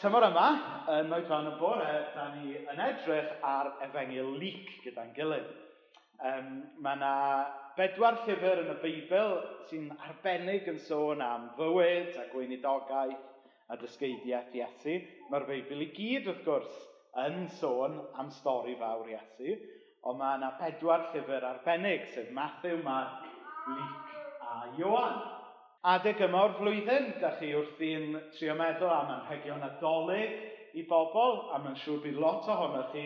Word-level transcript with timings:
tymor 0.00 0.24
yma, 0.30 0.46
yn 0.94 1.10
Noedran 1.12 1.50
y 1.50 1.56
bore, 1.60 1.88
da 2.14 2.30
ni 2.32 2.54
yn 2.56 2.78
edrych 2.80 3.34
ar 3.44 3.68
efengil 3.84 4.30
lyc 4.40 4.70
gyda'n 4.80 5.10
gilydd. 5.12 5.50
Um, 6.24 6.46
mae 6.80 6.96
yna 6.96 7.10
bedwar 7.76 8.16
llyfr 8.22 8.62
yn 8.62 8.70
y 8.72 8.76
Beibl 8.80 9.34
sy'n 9.68 9.90
arbennig 10.06 10.70
yn 10.72 10.80
sôn 10.86 11.20
am 11.24 11.50
fywyd 11.58 12.16
a 12.16 12.24
gweinidogaeth 12.32 13.68
a 13.68 13.76
dysgeidiaeth 13.80 14.56
Iesu. 14.56 14.96
Mae'r 15.28 15.46
Beibl 15.50 15.84
i 15.84 15.90
gyd, 15.92 16.30
wrth 16.32 16.46
gwrs, 16.48 16.80
yn 17.26 17.44
sôn 17.60 18.00
am 18.20 18.32
stori 18.32 18.78
fawr 18.80 19.12
Iesu, 19.12 19.58
ond 20.08 20.20
mae 20.22 20.40
yna 20.40 20.54
bedwar 20.62 21.10
llyfr 21.10 21.44
arbennig, 21.50 22.08
sef 22.14 22.32
Matthew, 22.32 22.80
Mark, 22.88 23.28
Luc 23.68 24.16
a 24.48 24.62
Ioan 24.80 25.39
adeg 25.80 26.20
yma 26.26 26.42
o'r 26.44 26.56
flwyddyn, 26.58 27.06
da 27.22 27.32
chi 27.38 27.54
wrth 27.56 27.80
i'n 27.84 28.16
trio 28.34 28.54
meddwl 28.58 28.90
am 28.92 29.12
anrhegion 29.14 29.64
adolyg 29.64 30.76
i 30.76 30.84
bobl, 30.88 31.46
a 31.54 31.60
mae'n 31.62 31.78
siŵr 31.80 32.02
bydd 32.04 32.20
lot 32.20 32.48
ohonoch 32.52 32.90
chi 32.92 33.04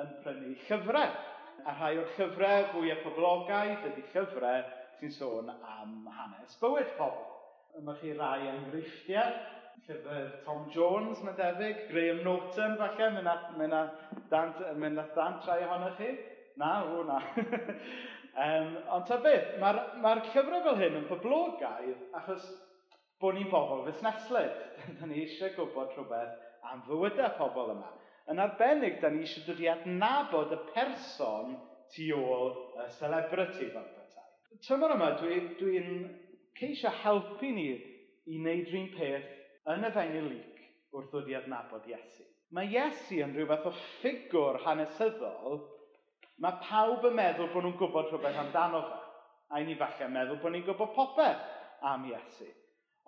yn 0.00 0.14
prynu 0.22 0.54
llyfrau. 0.64 1.12
A 1.64 1.74
rhai 1.76 1.98
o'r 2.00 2.14
llyfrau 2.16 2.64
fwy 2.72 2.80
fwyaf 2.80 3.04
poblogaidd 3.04 3.84
ydy 3.90 4.06
llyfrau 4.14 4.64
sy'n 5.00 5.12
sôn 5.18 5.52
am 5.52 6.08
hanes 6.16 6.56
bywyd 6.62 6.96
pobl. 6.96 7.28
Yma 7.78 7.96
chi 8.00 8.14
rai 8.16 8.48
enghreifftiau, 8.54 9.36
llyfr 9.84 10.28
Tom 10.46 10.68
Jones, 10.72 11.20
mae'n 11.20 11.36
debyg, 11.38 11.86
Graham 11.90 12.24
Norton, 12.24 12.76
falle, 12.80 13.10
mae'n 13.18 13.74
na, 13.74 13.84
dant 14.32 14.64
na, 14.64 15.08
dan, 15.16 15.40
mae 15.44 15.66
ohonoch 15.68 15.98
chi. 16.00 16.14
Na, 16.56 16.76
o 16.86 17.02
na. 17.02 17.18
Um, 18.34 18.72
ond 18.90 19.04
ta 19.06 19.20
beth, 19.22 19.52
mae'r 19.62 19.76
ma 20.02 20.16
llyfrau 20.18 20.62
fel 20.64 20.80
hyn 20.80 20.96
yn 20.98 21.04
boblogaidd 21.06 22.16
achos 22.18 22.48
bod 23.22 23.36
ni'n 23.36 23.50
bobl 23.52 23.84
fusneslyd. 23.86 24.56
da 24.98 25.06
ni 25.06 25.20
eisiau 25.22 25.52
gwybod 25.54 25.94
rhywbeth 25.94 26.34
am 26.70 26.82
fywydau 26.88 27.36
pobl 27.38 27.70
yma. 27.76 27.92
Yn 28.32 28.42
arbennig, 28.42 28.98
da 29.02 29.12
ni 29.12 29.22
eisiau 29.22 29.46
dod 29.46 29.62
i 29.62 29.70
adnabod 29.70 30.54
y 30.56 30.58
person 30.72 31.54
tu 31.94 32.08
ôl 32.16 32.50
y 32.82 32.88
celebrity 32.98 33.70
fel 33.70 33.86
bethau. 33.94 34.28
Tymor 34.66 34.96
yma, 34.96 35.12
dwi'n 35.20 35.52
dwi, 35.60 35.84
dwi 35.84 36.58
ceisio 36.58 36.90
helpu 37.04 37.52
ni 37.54 37.68
i 37.70 38.40
wneud 38.40 38.70
rhywun 38.70 38.90
peth 38.96 39.30
yn 39.74 39.86
y 39.86 39.92
fengil 39.94 40.28
lyc 40.32 40.66
wrth 40.94 41.10
ddod 41.12 41.30
i 41.30 41.38
adnabod 41.38 41.86
Iesu. 41.90 42.26
Mae 42.54 42.70
Iesu 42.70 43.20
yn 43.24 43.34
rhywbeth 43.34 43.66
o 43.70 43.72
ffigwr 43.78 44.60
hanesyddol 44.66 45.62
Mae 46.42 46.58
pawb 46.64 47.04
yn 47.06 47.14
meddwl 47.14 47.50
bod 47.52 47.64
nhw'n 47.64 47.78
gwybod 47.78 48.10
rhywbeth 48.10 48.38
amdano 48.42 48.82
fe. 48.88 49.00
A 49.54 49.60
ni 49.62 49.76
falle 49.78 50.08
meddwl 50.10 50.40
bod 50.42 50.54
ni'n 50.54 50.64
gwybod 50.66 50.94
popeth 50.96 51.42
am 51.86 52.06
Iesu. 52.08 52.48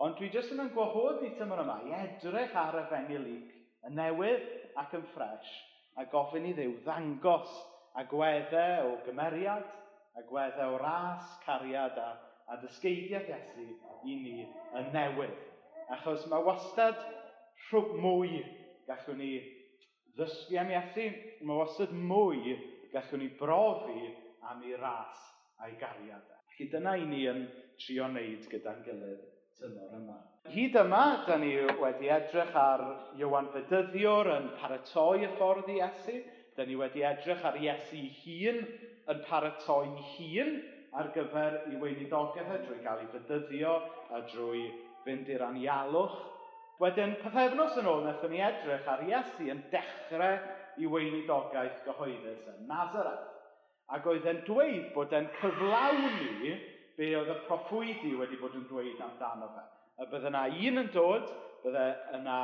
Ond 0.05 0.19
dwi 0.19 0.29
jyst 0.31 0.53
yn 0.55 0.63
yn 0.67 0.75
gwahodd 0.75 1.23
ni 1.25 1.33
tymor 1.39 1.63
yma 1.63 1.79
i 1.89 1.95
edrych 1.97 2.55
ar 2.61 2.77
efengyl 2.83 3.25
Luc 3.25 3.89
yn 3.89 3.97
newydd 3.97 4.45
ac 4.83 4.95
yn 4.99 5.07
ffres 5.15 5.49
a 5.97 6.05
gofyn 6.13 6.47
i 6.51 6.53
ddew 6.55 6.75
ddangos 6.85 7.55
agweddau 7.97 8.91
o 8.93 8.97
gymeriad, 9.07 9.65
agweddau 10.21 10.77
o 10.77 10.81
ras, 10.83 11.31
cariad 11.47 11.97
a, 11.99 12.11
a 12.53 12.59
dysgeidiaeth 12.61 13.31
Iesu 13.33 13.67
i 14.05 14.19
ni 14.21 14.37
yn 14.77 14.93
newydd. 14.95 15.37
Achos 15.97 16.29
mae 16.31 16.45
wastad 16.45 17.01
rhwb 17.71 17.97
mwy 18.05 18.43
gallwn 18.87 19.23
ni 19.23 19.33
ddysgu 20.15 20.61
am 20.61 20.71
Iesu. 20.77 21.09
Mae 21.43 21.63
wastad 21.65 21.97
mwy 21.97 22.59
gallwn 22.97 23.23
ni 23.23 23.31
brofi 23.39 24.11
am 24.51 24.65
ei 24.65 24.77
ras 24.81 25.23
a'i 25.63 25.77
gariad. 25.81 26.27
E. 26.27 26.43
Felly 26.57 26.71
dyna 26.73 26.97
i 26.97 27.07
ni 27.09 27.25
yn 27.31 27.47
trio 27.81 28.09
wneud 28.09 28.47
gyda'n 28.51 28.85
gilydd 28.87 29.25
tymor 29.61 29.93
yma. 29.99 30.17
Hyd 30.53 30.79
yma, 30.79 31.03
da 31.27 31.37
ni 31.41 31.53
wedi 31.81 32.11
edrych 32.13 32.55
ar 32.61 32.85
Iwan 33.19 33.51
Fedyddiwr 33.55 34.31
yn 34.37 34.49
paratoi 34.61 35.27
y 35.27 35.31
ffordd 35.37 35.71
i 35.73 35.81
Iesu. 35.81 36.21
Da 36.57 36.65
ni 36.65 36.77
wedi 36.79 37.05
edrych 37.05 37.45
ar 37.45 37.59
Iesu 37.61 38.01
hun 38.23 38.63
yn 39.13 39.23
paratoi 39.27 39.91
hun 40.15 40.55
ar 40.97 41.11
gyfer 41.13 41.59
i 41.73 41.81
weinidogaeth 41.81 42.55
e 42.55 42.61
drwy 42.65 42.79
gael 42.85 43.03
ei 43.03 43.11
fydyddio 43.13 43.75
a 44.17 44.23
drwy 44.31 44.63
fynd 45.05 45.29
i'r 45.35 45.45
anialwch. 45.51 46.17
Wedyn, 46.81 47.17
pethefnos 47.23 47.77
yn 47.81 47.89
ôl, 47.89 48.03
wnaethon 48.05 48.33
ni 48.33 48.41
edrych 48.45 48.89
ar 48.93 49.05
Iesu 49.09 49.51
yn 49.53 49.65
dechrau 49.73 50.39
i 50.83 50.89
weinidogaeth 50.91 51.83
gyhoeddus 51.87 52.47
yn 52.53 52.67
Nazareth. 52.71 53.27
Ac 53.95 54.07
oedd 54.11 54.27
e'n 54.27 54.43
dweud 54.47 54.89
bod 54.95 55.15
e'n 55.15 55.29
cyflawni 55.39 56.55
be 56.97 57.11
oedd 57.19 57.33
y 57.33 57.37
proffwydi 57.47 58.15
wedi 58.19 58.39
bod 58.41 58.57
yn 58.59 58.65
dweud 58.71 59.03
amdano 59.05 59.51
fe. 59.55 59.65
Y 60.03 60.09
bydde 60.11 60.33
yna 60.33 60.45
un 60.69 60.83
yn 60.83 60.89
dod, 60.95 61.29
bydde 61.63 61.85
yna 62.19 62.39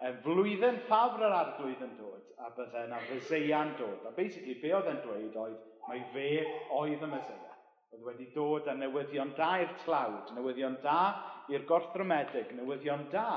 e, 0.00 0.12
flwyddyn 0.24 0.80
ffafr 0.86 1.26
yr 1.28 1.36
arglwydd 1.40 1.84
yn 1.86 1.92
dod, 1.98 2.22
a 2.40 2.50
bydde 2.56 2.86
yna 2.88 3.02
fyseia'n 3.10 3.74
dod. 3.80 4.06
A 4.08 4.14
basically, 4.16 4.56
be 4.62 4.72
oedd 4.76 4.90
e'n 4.92 5.02
dweud 5.04 5.38
oedd, 5.44 5.60
mae 5.86 6.02
fe 6.14 6.30
oedd 6.78 7.04
y 7.04 7.10
myseia. 7.12 7.54
Oedd 7.94 8.06
wedi 8.08 8.30
dod 8.34 8.66
â 8.70 8.74
newyddion 8.78 9.34
da 9.38 9.52
i'r 9.62 9.76
tlawd, 9.84 10.32
newyddion 10.36 10.80
da 10.82 11.00
i'r 11.52 11.66
gorthromedig, 11.68 12.50
newyddion 12.58 13.06
da 13.12 13.28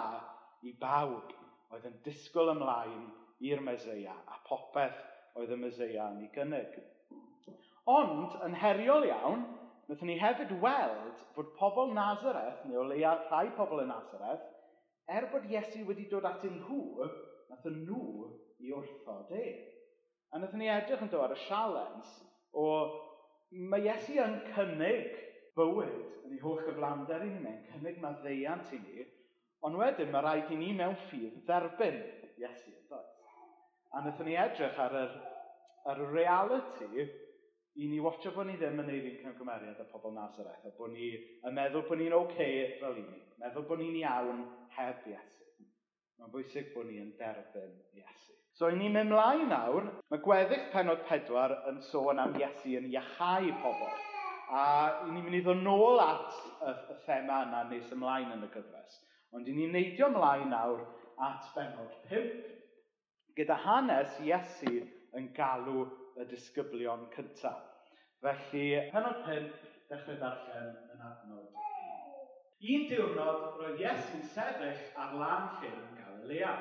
i 0.65 0.73
bawb 0.79 1.35
oedd 1.73 1.85
yn 1.85 1.99
disgwyl 2.05 2.55
ymlaen 2.55 3.05
i'r 3.39 3.61
Meseia 3.63 4.15
a 4.27 4.39
popeth 4.47 4.99
oedd 5.39 5.53
y 5.55 5.57
Meseia 5.59 6.09
yn 6.13 6.23
ei 6.25 6.31
gynnig. 6.35 6.75
Ond, 7.89 8.35
yn 8.45 8.55
heriol 8.59 9.07
iawn, 9.07 9.45
wnaethon 9.87 10.11
ni 10.11 10.19
hefyd 10.21 10.51
weld 10.61 11.21
fod 11.33 11.53
pobl 11.57 11.93
Nazareth, 11.95 12.65
neu 12.67 12.83
o 12.83 12.87
leia 12.89 13.15
rhai 13.29 13.47
pobl 13.57 13.81
yn 13.83 13.89
Nazareth, 13.89 14.43
er 15.09 15.29
bod 15.31 15.47
Iesu 15.49 15.85
wedi 15.87 16.05
dod 16.11 16.27
at 16.29 16.43
nhw, 16.45 16.81
wnaethon 17.47 17.79
nhw 17.87 18.27
i 18.61 18.73
wrthod 18.75 19.33
e. 19.33 19.45
A 20.29 20.37
wnaethon 20.37 20.61
ni 20.61 20.69
edrych 20.69 21.01
yn 21.05 21.09
dod 21.09 21.25
ar 21.25 21.33
y 21.33 21.39
sialens 21.47 22.11
o 22.53 22.67
mae 23.71 23.87
Iesu 23.87 24.19
yn 24.21 24.37
cynnig 24.51 25.15
bywyd 25.57 26.27
yn 26.27 26.35
ei 26.35 26.43
holl 26.43 26.61
gyflawnder 26.67 27.25
i 27.25 27.31
ni, 27.33 27.55
yn 27.55 27.63
cynnig 27.71 27.97
maddeiant 28.03 28.75
i 28.75 28.83
ni, 28.83 29.07
ond 29.65 29.79
wedyn 29.79 30.13
mae 30.13 30.21
rhaid 30.25 30.53
i 30.53 30.59
ni 30.59 30.75
mewn 30.77 30.99
ffydd 31.07 31.41
dderbyn 31.47 32.03
Iesu, 32.37 32.75
yn 32.75 32.85
dod. 32.91 33.18
A 33.89 34.03
wnaethon 34.03 34.27
ni 34.29 34.35
edrych 34.37 34.79
ar 34.83 34.95
yr, 34.99 35.13
ar 35.89 36.01
y 36.03 36.07
reality 36.11 37.07
i 37.79 37.87
ni 37.89 37.99
watcho 38.03 38.31
bod 38.35 38.45
ni 38.49 38.57
ddim 38.59 38.81
yn 38.83 38.89
neud 38.89 39.07
un 39.09 39.17
cymgymeriad 39.23 39.79
â 39.81 39.85
pobl 39.89 40.13
Nazareth, 40.13 40.65
a 40.67 40.73
bod 40.77 40.91
ni 40.93 41.09
yn 41.47 41.55
meddwl 41.55 41.85
bod 41.87 42.01
ni'n 42.01 42.15
oce 42.17 42.35
okay 42.35 42.75
fel 42.81 42.99
unig, 43.01 43.23
meddwl 43.41 43.65
bod 43.69 43.81
ni'n 43.81 43.97
iawn 44.01 44.43
heb 44.75 45.07
Iesu. 45.09 45.47
Mae'n 46.19 46.33
bwysig 46.33 46.69
bod 46.75 46.89
ni 46.89 46.99
yn 47.01 47.15
derbyn 47.17 47.73
Iesu. 47.97 48.35
So, 48.59 48.67
i 48.67 48.75
ni'n 48.75 48.93
mynd 48.93 49.13
mlaen 49.13 49.47
nawr, 49.53 49.89
mae 50.11 50.21
gweddill 50.21 50.69
penod 50.73 51.05
pedwar 51.07 51.55
yn 51.71 51.81
sôn 51.89 52.19
am 52.21 52.35
Iesu 52.37 52.75
yn 52.81 52.89
iachau 52.91 53.49
pobl. 53.63 53.89
A 54.51 54.61
i 55.07 55.09
ni'n 55.13 55.23
mynd 55.23 55.39
i 55.39 55.43
ddod 55.45 55.63
nôl 55.63 56.01
at 56.03 56.37
y, 56.59 56.75
y 56.93 56.99
thema 57.07 57.41
yna 57.47 57.65
nes 57.71 57.89
ymlaen 57.95 58.35
yn 58.35 58.45
y 58.45 58.53
gyfres. 58.53 59.01
Ond 59.33 59.47
i 59.47 59.55
ni'n 59.55 59.73
neidio 59.73 60.09
ymlaen 60.11 60.49
nawr 60.51 60.83
at 61.25 61.49
benod 61.55 61.95
pump, 62.09 62.58
gyda 63.39 63.55
hanes 63.63 64.17
Iesu 64.19 64.81
yn 65.15 65.29
galw 65.35 65.85
y 66.19 66.25
disgyblion 66.27 67.05
cyntaf. 67.13 67.61
Felly, 68.19 68.65
penod 68.91 69.21
5, 69.23 69.53
dechrau 69.87 70.17
darllen 70.19 70.73
yn 70.91 71.05
adnod. 71.07 71.61
Un 72.73 72.83
diwrnod, 72.89 73.45
roedd 73.61 73.79
Iesu'n 73.79 74.25
sefyll 74.33 74.81
ar 74.99 75.15
lan 75.21 75.47
llyn 75.61 75.85
Galilea, 76.01 76.51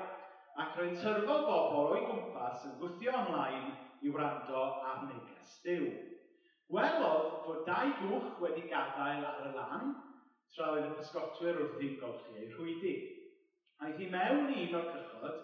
ac 0.62 0.78
roedd 0.78 1.00
tyrfo 1.02 1.40
bobl 1.48 1.90
o'i 1.96 2.04
gwmpas 2.04 2.68
yn 2.68 2.78
gwythio 2.78 3.16
ymlaen 3.24 3.72
i 4.06 4.14
wrando 4.14 4.62
ar 4.92 5.02
neges 5.08 5.58
Dyw. 5.64 5.90
Gwelodd 6.70 7.28
fod 7.42 7.66
dau 7.66 7.90
gwch 8.04 8.38
wedi 8.44 8.68
gadael 8.70 9.26
ar 9.26 9.50
y 9.50 9.52
lan, 9.56 9.96
tra 10.54 10.70
oedd 10.76 10.86
y 10.92 10.94
pysgotwyr 11.00 11.58
wrth 11.64 11.82
i'n 11.82 11.98
golchi 11.98 12.38
eu 12.38 12.52
rhwydi. 12.54 12.96
Aeth 13.82 13.98
hi 13.98 14.10
mewn 14.14 14.52
i 14.54 14.68
un 14.68 14.78
o'r 14.78 14.90
cychod 14.94 15.37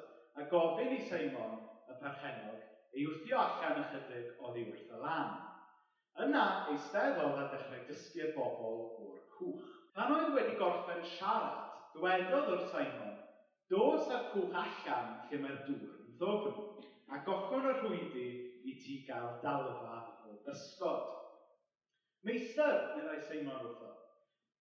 gofyn 0.55 0.93
i 0.95 1.01
Seimon 1.09 1.55
y 1.91 1.95
perchenog 1.99 2.61
ei 2.95 3.07
wthio 3.11 3.41
allan 3.41 3.81
ychydig 3.83 4.43
oddi 4.47 4.63
wrth 4.71 4.93
y 4.95 4.99
lan. 5.03 5.33
Yna 6.25 6.45
eisteddodd 6.71 7.41
a 7.43 7.47
dechrau 7.51 7.81
dysgu'r 7.89 8.35
bobl 8.37 8.77
o'r 9.07 9.25
cwch. 9.35 9.73
Pan 9.97 10.13
oedd 10.15 10.31
wedi 10.37 10.55
gorffen 10.61 11.03
siarad, 11.17 11.73
dywedodd 11.95 12.53
wrth 12.53 12.69
Seimon, 12.71 13.17
dos 13.73 14.07
â'r 14.15 14.29
cwch 14.35 14.55
allan 14.61 15.11
lle 15.27 15.41
mae'r 15.43 15.59
dŵr 15.67 15.97
yn 16.05 16.15
ddofn, 16.21 16.87
a 17.11 17.19
gochon 17.27 17.67
y 17.73 17.75
rhwydi 17.81 18.29
i 18.71 18.77
ti 18.85 19.01
gael 19.09 19.41
dalfa 19.43 19.99
o 20.29 20.37
ddysgod. 20.47 21.11
Meistr, 22.25 22.79
meddai 22.95 23.19
Seimon 23.27 23.59
wrtho, 23.59 23.91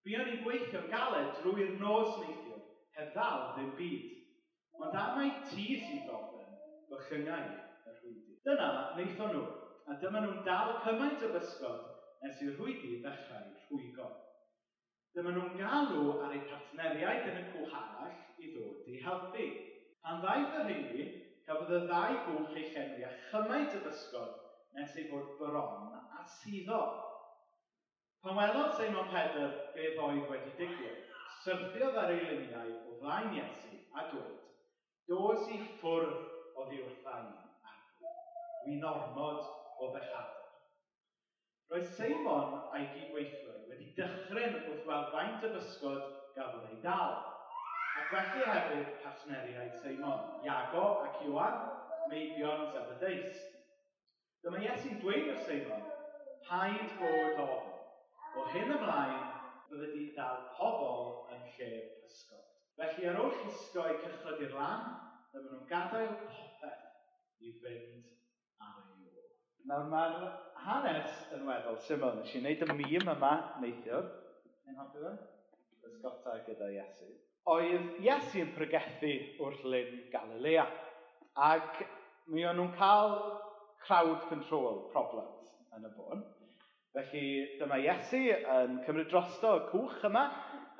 buon 0.08 0.26
ni'n 0.32 0.42
gweithio'n 0.48 0.90
galed 0.90 1.38
drwy'r 1.38 1.78
nos 1.78 2.18
neithiwr, 2.24 2.66
heb 2.98 3.14
ddal 3.14 3.48
ddim 3.54 3.72
byd. 3.78 4.23
Ond 4.80 4.96
am 4.98 5.18
mai 5.18 5.32
ti 5.50 5.66
sy'n 5.82 6.06
broblem, 6.08 6.54
bychyngau 6.90 7.50
y 7.50 7.96
rhwydi. 7.98 8.38
Dyna 8.46 8.70
wnaethon 8.96 9.34
nhw, 9.36 9.44
a 9.88 9.98
dyma 10.02 10.24
nhw'n 10.24 10.44
dal 10.48 10.74
cymaint 10.86 11.26
o 11.28 11.32
bysgod 11.36 11.90
nes 12.24 12.42
i'r 12.46 12.56
rhwydi 12.58 12.98
ddechrau 13.04 13.52
rhwygo. 13.68 14.08
Dyma 15.14 15.36
nhw'n 15.36 15.58
galw 15.60 16.08
ar 16.26 16.34
eu 16.34 16.46
partneriaid 16.50 17.30
yn 17.32 17.42
y 17.42 17.46
cwch 17.52 17.78
arall 17.80 18.18
i 18.42 18.52
ddod 18.56 18.90
i 18.90 19.02
helpu. 19.06 19.48
Pan 20.04 20.24
ddaeth 20.24 20.58
yr 20.62 20.70
heini, 20.72 21.08
cafodd 21.46 21.76
y 21.78 21.82
ddau 21.86 22.20
gwch 22.28 22.58
eu 22.60 22.70
llenwi 22.74 23.08
a 23.08 23.12
chymaint 23.30 23.78
y 23.78 23.82
bysgod 23.86 24.40
nes 24.74 24.96
ei 24.98 25.10
fod 25.12 25.36
bron 25.40 25.94
a 26.00 26.24
suddo. 26.40 26.82
Pan 28.24 28.40
welodd 28.40 28.78
Seimon 28.80 29.12
Pedr 29.12 29.52
beth 29.76 30.00
oedd 30.08 30.30
wedi 30.32 30.56
digwydd, 30.60 31.12
syrthiodd 31.44 32.00
ar 32.00 32.14
ei 32.14 32.24
luniau 32.24 32.72
o 32.88 32.96
flaen 33.02 33.36
Iesu 33.36 33.82
a 33.92 34.08
dweud, 34.10 34.43
dos 35.10 35.50
i 35.52 35.60
ffwrdd 35.80 36.22
o 36.56 36.66
ddiwrthau 36.70 37.28
arglwydd. 37.72 38.22
Dwi'n 38.64 38.88
ormod 38.88 39.44
o 39.84 39.90
bechadau. 39.96 40.44
Roedd 41.74 41.90
Seimon 41.98 42.58
a'i 42.76 42.84
gydweithwyr 42.94 43.64
wedi 43.70 43.90
dychryn 43.98 44.60
wrth 44.60 44.84
weld 44.90 45.10
faint 45.16 45.48
y 45.48 45.50
bysgod 45.56 46.04
gafodd 46.36 46.70
ei 46.70 46.78
dal, 46.84 47.16
ac 48.00 48.12
felly 48.14 48.46
hefyd 48.52 48.94
partneriaid 49.02 49.76
Seimon, 49.82 50.30
Iago 50.46 50.86
ac 51.08 51.20
Iwan, 51.28 51.60
meibion 52.12 52.68
Zebedeus. 52.76 53.42
Dyma 54.46 54.62
Iesu'n 54.68 55.02
dweud 55.02 55.30
wrth 55.34 55.46
Seimon, 55.50 55.84
paid 56.48 56.96
bod 57.02 57.44
ofn, 57.48 57.76
o 58.38 58.48
hyn 58.54 58.78
ymlaen 58.78 59.30
bydde 59.72 59.92
di 59.98 60.08
dal 60.18 60.44
pobl 60.58 61.32
yn 61.34 61.46
lle 61.56 61.72
pysgod. 62.04 62.43
Felly 62.78 63.06
ar 63.10 63.20
ôl 63.22 63.34
llusgo 63.38 63.84
eu 63.86 64.00
cychod 64.02 64.40
i'r 64.42 64.54
lan, 64.58 64.86
dyma 65.34 65.52
nhw'n 65.52 65.68
gadael 65.70 66.14
popeth 66.22 67.44
i 67.46 67.52
fynd 67.62 68.08
ar 68.66 68.80
ei 68.82 69.12
ôl. 69.12 69.28
Nawr 69.70 69.92
mae'r 69.92 70.24
hanes 70.64 71.20
yn 71.38 71.46
weddol 71.50 71.78
syml. 71.86 72.16
Nes 72.18 72.34
i 72.34 72.42
wneud 72.42 72.64
y 72.66 72.78
mîm 72.80 73.12
yma 73.14 73.34
neithiwr. 73.62 74.10
Yn 74.72 74.80
hoffi 74.80 75.04
fe? 75.04 75.14
Ysgota 75.90 76.40
gyda 76.48 76.72
Iesu. 76.74 77.12
Oedd 77.54 78.02
Iesu 78.02 78.42
yn 78.42 78.54
pregethu 78.58 79.14
wrth 79.46 79.66
Lyn 79.70 80.08
Galilea. 80.14 80.66
Ac 81.50 81.84
mi 82.34 82.48
o'n 82.48 82.58
nhw'n 82.58 82.74
cael 82.80 83.18
crowd 83.86 84.26
control 84.32 84.88
problems 84.96 85.54
yn 85.78 85.86
y 85.86 85.94
bôn. 85.94 86.26
Felly 86.98 87.26
dyma 87.62 87.78
Iesu 87.86 88.24
yn 88.32 88.82
cymryd 88.88 89.14
drosto 89.14 89.58
y 89.60 89.64
cwch 89.70 90.10
yma 90.10 90.26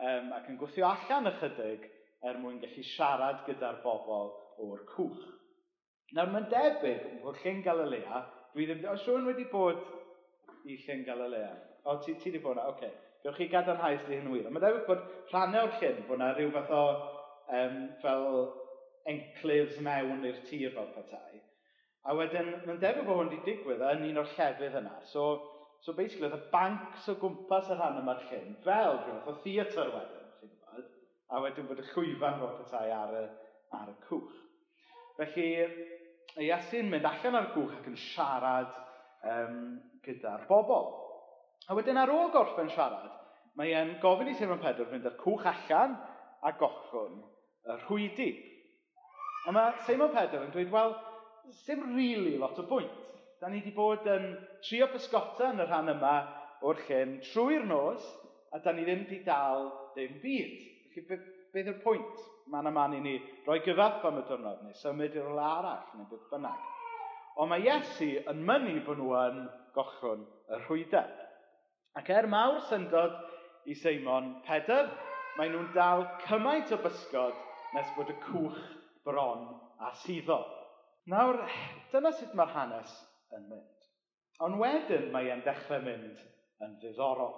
um, 0.04 0.32
ac 0.36 0.50
yn 0.52 0.60
gwthio 0.60 0.88
allan 0.90 1.32
ychydig 1.32 1.88
er 2.28 2.40
mwyn 2.40 2.60
gallu 2.62 2.84
siarad 2.88 3.44
gyda'r 3.48 3.82
bobl 3.84 4.32
o'r 4.64 4.84
cwch. 4.94 5.24
Nawr 6.14 6.30
mae'n 6.30 6.50
debyg 6.52 7.06
bod 7.24 7.40
Llyn 7.42 7.64
Galilea, 7.66 8.24
dwi 8.54 8.68
ddim... 8.70 8.84
O, 8.92 8.98
Siôn 9.02 9.26
wedi 9.26 9.48
bod 9.52 9.80
i 10.70 10.78
Llyn 10.84 11.02
Galilea. 11.08 11.54
O, 11.84 11.98
ti, 12.04 12.14
ti 12.22 12.30
wedi 12.30 12.44
bod 12.44 12.58
yna, 12.58 12.68
oce. 12.70 12.90
Okay. 12.92 13.00
Gewch 13.24 13.40
chi 13.40 13.48
gadarnhau 13.52 13.98
sydd 14.02 14.18
hyn 14.18 14.32
wir. 14.34 14.50
Mae'n 14.52 14.66
debyg 14.66 14.86
bod 14.88 15.04
rhannau 15.32 15.70
o'r 15.70 15.78
llyn 15.80 16.04
bod 16.10 16.18
yna 16.20 16.30
rhyw 16.36 16.52
fath 16.54 16.74
o 16.76 16.84
um, 17.60 17.78
fel 18.04 18.28
enclives 19.10 19.80
mewn 19.84 20.26
i'r 20.28 20.42
tir 20.48 20.74
fel 20.76 20.90
petai. 20.96 21.40
A 22.04 22.16
wedyn, 22.20 22.52
mae'n 22.68 22.82
debyg 22.82 23.08
bod 23.08 23.22
hwn 23.22 23.32
wedi 23.32 23.42
digwydd 23.48 23.84
yn 23.94 24.06
un 24.10 24.22
o'r 24.22 24.32
llefydd 24.36 24.76
yna. 24.82 24.98
So, 25.08 25.28
So 25.84 25.94
basically, 25.98 26.30
oedd 26.30 26.38
y 26.40 26.52
bancs 26.52 27.10
o 27.12 27.18
gwmpas 27.20 27.72
y 27.74 27.76
rhan 27.76 28.00
yma'r 28.00 28.22
llyn, 28.30 28.54
fel 28.64 29.02
rhyw 29.02 29.18
fath 29.26 29.34
o 29.34 29.42
theatr 29.44 29.90
wedyn, 29.92 30.30
chi'n 30.40 30.54
gwybod, 30.54 30.94
a 31.28 31.42
wedyn 31.44 31.68
bod 31.68 31.82
y 31.84 31.88
llwyfan 31.90 32.40
fel 32.40 32.54
petai 32.62 32.86
ar 32.96 33.18
y, 33.20 33.26
ar 33.76 33.92
y 33.92 33.98
cwch. 34.08 34.40
Felly, 35.18 35.50
Iesu'n 36.42 36.90
mynd 36.90 37.06
allan 37.06 37.38
ar 37.38 37.52
gwch 37.54 37.76
ac 37.78 37.90
yn 37.92 37.98
siarad 38.00 38.72
um, 39.30 39.60
gyda'r 40.06 40.48
bobl. 40.50 40.88
A 41.70 41.78
wedyn 41.78 42.00
ar 42.02 42.12
ôl 42.12 42.32
gorffen 42.34 42.72
siarad, 42.74 43.12
mae 43.60 43.76
e'n 43.78 43.98
gofyn 44.02 44.32
i 44.32 44.34
Simon 44.40 44.62
Pedr 44.64 44.90
fynd 44.90 45.06
ar 45.06 45.18
cwch 45.20 45.46
allan 45.52 45.94
a 46.42 46.54
gochwn 46.58 47.20
y 47.70 47.78
rhwydi. 47.84 48.32
A 49.46 49.54
mae 49.54 49.78
Simon 49.86 50.12
Pedr 50.16 50.42
yn 50.42 50.56
dweud, 50.56 50.72
wel, 50.74 50.96
dim 51.68 51.86
rili 51.92 52.00
really 52.00 52.38
lot 52.42 52.58
o 52.58 52.66
bwynt. 52.72 53.13
Da 53.44 53.50
ni 53.52 53.58
wedi 53.60 53.74
bod 53.76 54.06
yn 54.08 54.38
trio 54.64 54.86
bysgota 54.88 55.50
yn 55.52 55.58
y 55.60 55.64
rhan 55.68 55.92
yma 55.92 56.12
o'r 56.64 56.78
llyn 56.86 57.18
trwy'r 57.26 57.66
nos, 57.68 58.06
a 58.56 58.62
da 58.64 58.72
ni 58.72 58.86
ddim 58.88 59.02
wedi 59.04 59.18
dal 59.26 59.66
ddim 59.98 60.14
byd. 60.22 60.54
Felly, 60.94 61.04
beth, 61.10 61.26
beth 61.52 61.72
yw'r 61.74 61.82
pwynt? 61.84 62.22
Man 62.56 62.72
a 62.72 62.72
man 62.72 62.96
i 62.96 63.02
ni 63.04 63.18
roi 63.44 63.60
gyfap 63.66 64.08
am 64.08 64.22
y 64.22 64.24
diwrnod, 64.30 64.64
neu 64.64 64.80
symud 64.80 65.20
i'r 65.20 65.28
ola 65.34 65.50
arall, 65.58 65.92
neu 66.00 66.08
beth 66.14 66.32
bynnag. 66.32 66.64
Ond 67.36 67.52
mae 67.52 67.68
Iesu 67.68 68.10
yn 68.32 68.48
mynnu 68.48 68.80
bod 68.88 69.04
nhw 69.04 69.12
yn 69.26 69.46
gochwn 69.76 70.24
y 70.24 70.64
rhwydau. 70.64 71.14
Ac 72.00 72.16
er 72.16 72.32
mawr 72.32 72.64
syndod 72.72 73.20
i 73.68 73.76
Seimon 73.76 74.38
Pedr, 74.48 74.88
mae 75.36 75.52
nhw'n 75.52 75.74
dal 75.76 76.08
cymaint 76.30 76.72
o 76.72 76.80
bysgod 76.88 77.36
nes 77.76 77.96
bod 78.00 78.16
y 78.16 78.22
cwch 78.24 78.68
bron 79.04 79.50
a 79.84 79.92
suddo. 80.08 80.46
Nawr, 81.12 81.44
dyna 81.92 82.16
sut 82.16 82.40
mae'r 82.40 82.62
hanes 82.62 83.02
yn 83.38 83.48
mynd. 83.50 83.88
Ond 84.44 84.60
wedyn 84.62 85.10
mae 85.14 85.30
e'n 85.34 85.44
dechrau 85.46 85.84
mynd 85.86 86.22
yn 86.66 86.78
ddiddorol. 86.82 87.36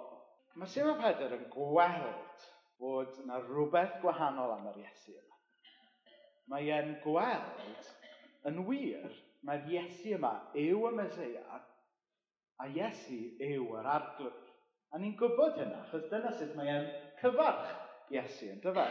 Mae 0.56 0.70
Simon 0.72 1.00
Pedr 1.02 1.34
yn 1.36 1.46
gweld 1.52 2.46
bod 2.80 3.18
yna 3.22 3.40
rhywbeth 3.44 3.98
gwahanol 4.02 4.54
am 4.56 4.68
yr 4.72 4.80
Iesu 4.84 5.14
yma. 5.16 5.38
Mae 6.52 6.70
e'n 6.72 6.94
gweld 7.04 7.90
yn 8.48 8.62
wir 8.68 9.16
mae'r 9.46 9.68
Iesu 9.72 10.14
yma 10.16 10.32
yw 10.56 10.86
y 10.88 10.92
Mesoea 10.96 11.60
a 12.62 12.68
Iesu 12.72 13.18
yw 13.44 13.66
yr 13.80 13.90
arglwydd. 13.96 14.42
A 14.94 15.00
ni'n 15.02 15.16
gwybod 15.18 15.58
hynna, 15.60 15.82
achos 15.84 16.06
dyna 16.10 16.32
sut 16.32 16.54
mae 16.56 16.70
e'n 16.72 16.86
cyfarch 17.20 18.14
Iesu 18.14 18.52
yn 18.54 18.62
dyfa. 18.64 18.86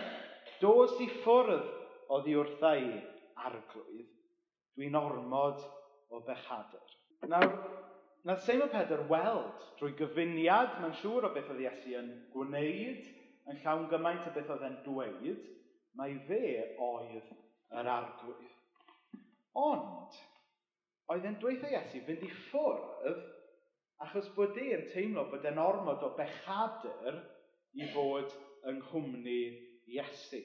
Dos 0.61 0.99
i 1.01 1.07
ffwrdd 1.21 1.65
oddi 2.13 2.35
wrthau 2.37 2.91
arglwydd, 3.47 4.11
dwi'n 4.75 4.99
ormod 4.99 5.63
o 6.13 6.21
bechadr. 6.27 6.94
Nawr, 7.23 7.53
nath 8.23 8.43
Seimon 8.45 8.69
Pedr 8.69 9.05
weld 9.09 9.63
drwy 9.79 9.93
gyfuniad 9.99 10.75
mae'n 10.81 10.95
siŵr 10.99 11.27
o 11.27 11.31
beth 11.35 11.51
oedd 11.53 11.61
Iesu 11.63 11.95
yn 11.99 12.09
gwneud, 12.33 13.07
yn 13.49 13.61
llawn 13.63 13.87
gymaint 13.91 14.27
o 14.29 14.33
beth 14.35 14.51
oedd 14.53 14.65
e'n 14.67 14.77
dweud, 14.85 15.45
mae 15.97 16.17
fe 16.27 16.41
oedd 16.85 17.31
yr 17.79 17.89
arglwydd. 17.95 18.51
Ond, 19.61 20.19
oedd 21.13 21.25
e'n 21.29 21.39
dweud 21.41 21.65
Iesu 21.71 22.03
fynd 22.05 22.27
i 22.27 22.31
ffwrdd 22.49 23.23
achos 24.05 24.29
bod 24.35 24.59
e'n 24.59 24.85
teimlo 24.91 25.25
bod 25.31 25.47
e'n 25.49 25.61
ormod 25.61 26.03
o 26.05 26.11
bechadr 26.19 27.21
i 27.79 27.89
fod 27.95 28.35
yng 28.69 28.83
nghwmni 28.83 29.41
Iesu. 29.95 30.43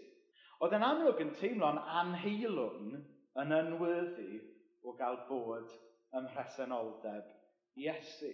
Oedd 0.60 0.78
e'n 0.78 0.86
amlwg 0.86 1.20
yn 1.26 1.36
teimlo'n 1.36 1.82
anheilwn 2.00 2.98
yn 3.40 3.54
ynwyddu 3.58 4.30
o 4.86 4.96
gael 4.96 5.22
bod 5.28 5.72
ym 6.16 6.26
mhresenoldeb 6.26 7.28
Iesu. 7.80 8.30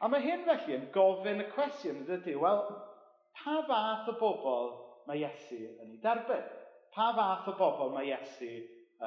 A 0.00 0.08
mae 0.08 0.22
hyn 0.24 0.46
felly 0.46 0.76
yn 0.78 0.88
gofyn 0.94 1.44
y 1.44 1.46
cwestiwn 1.52 2.06
ydy, 2.08 2.34
wel, 2.40 2.62
pa 3.36 3.60
fath 3.68 4.08
o 4.10 4.16
bobl 4.20 4.72
mae 5.08 5.20
Iesu 5.22 5.60
yn 5.68 5.94
ei 5.94 6.00
derbyn? 6.02 6.46
Pa 6.94 7.10
fath 7.16 7.50
o 7.52 7.56
bobl 7.58 7.92
mae 7.94 8.08
Iesu 8.10 8.50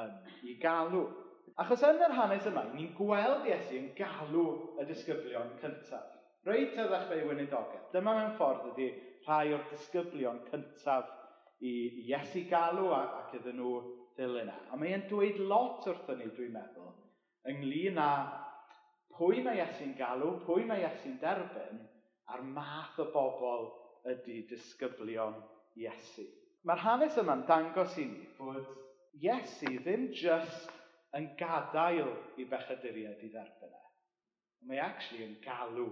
yn 0.00 0.14
ei 0.46 0.56
galw? 0.62 1.04
Achos 1.60 1.84
yn 1.86 2.00
yr 2.02 2.14
hanes 2.16 2.46
yma, 2.50 2.64
ni'n 2.72 2.94
gweld 2.98 3.48
Iesu 3.50 3.76
yn 3.80 3.90
galw 3.98 4.46
y 4.80 4.86
disgyblion 4.88 5.52
cyntaf. 5.60 6.14
Reit 6.46 6.74
y 6.76 6.86
ddechrau 6.86 7.20
i 7.20 7.28
weinidogaeth. 7.28 7.90
Dyma 7.92 8.16
mewn 8.18 8.34
ffordd 8.38 8.72
ydy 8.72 8.88
rhai 9.26 9.54
o'r 9.56 9.68
disgyblion 9.70 10.42
cyntaf 10.50 11.12
i 11.64 11.74
Iesu 12.08 12.44
galw 12.50 12.90
ac 12.96 13.36
iddyn 13.38 13.58
nhw 13.60 13.76
ddilyn 14.16 14.50
e. 14.52 14.58
A 14.70 14.78
mae'n 14.78 15.06
dweud 15.10 15.40
lot 15.50 15.86
wrthyn 15.90 16.20
ni, 16.20 16.28
dwi'n 16.36 16.52
meddwl, 16.54 16.92
ynglyn 17.50 18.00
â 18.00 18.10
pwy 19.14 19.42
mae 19.44 19.60
Iesu'n 19.60 19.94
galw, 19.98 20.38
pwy 20.46 20.64
mae 20.68 20.82
Iesu'n 20.82 21.18
derbyn, 21.22 21.82
a'r 22.32 22.42
math 22.56 22.98
o 23.02 23.10
bobl 23.14 23.68
ydy 24.10 24.40
disgyblion 24.50 25.36
Iesu. 25.80 26.24
Mae'r 26.64 26.82
hanes 26.84 27.18
yma'n 27.20 27.44
dangos 27.48 27.98
i 28.00 28.06
ni 28.08 28.24
fod 28.38 28.66
Iesu 29.22 29.70
ddim 29.84 30.08
jyst 30.16 30.72
yn 31.14 31.28
gadael 31.38 32.10
i 32.40 32.46
bechaduriaid 32.50 33.22
i 33.22 33.30
dderbyn 33.30 33.74
e. 33.76 33.82
Mae 34.68 34.80
actually 34.82 35.28
yn 35.28 35.36
galw 35.44 35.86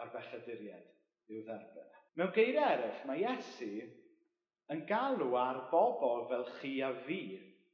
ar 0.00 0.12
bechaduriaid 0.14 1.32
i'w 1.32 1.42
dderbyn 1.48 1.88
e. 1.88 2.02
Mewn 2.16 2.32
geiriau 2.36 2.76
eraill, 2.76 3.02
mae 3.08 3.24
Iesu 3.26 3.72
yn 4.72 4.84
galw 4.88 5.36
ar 5.36 5.66
bobl 5.72 6.26
fel 6.30 6.46
chi 6.60 6.78
a 6.86 6.92
fi 7.04 7.22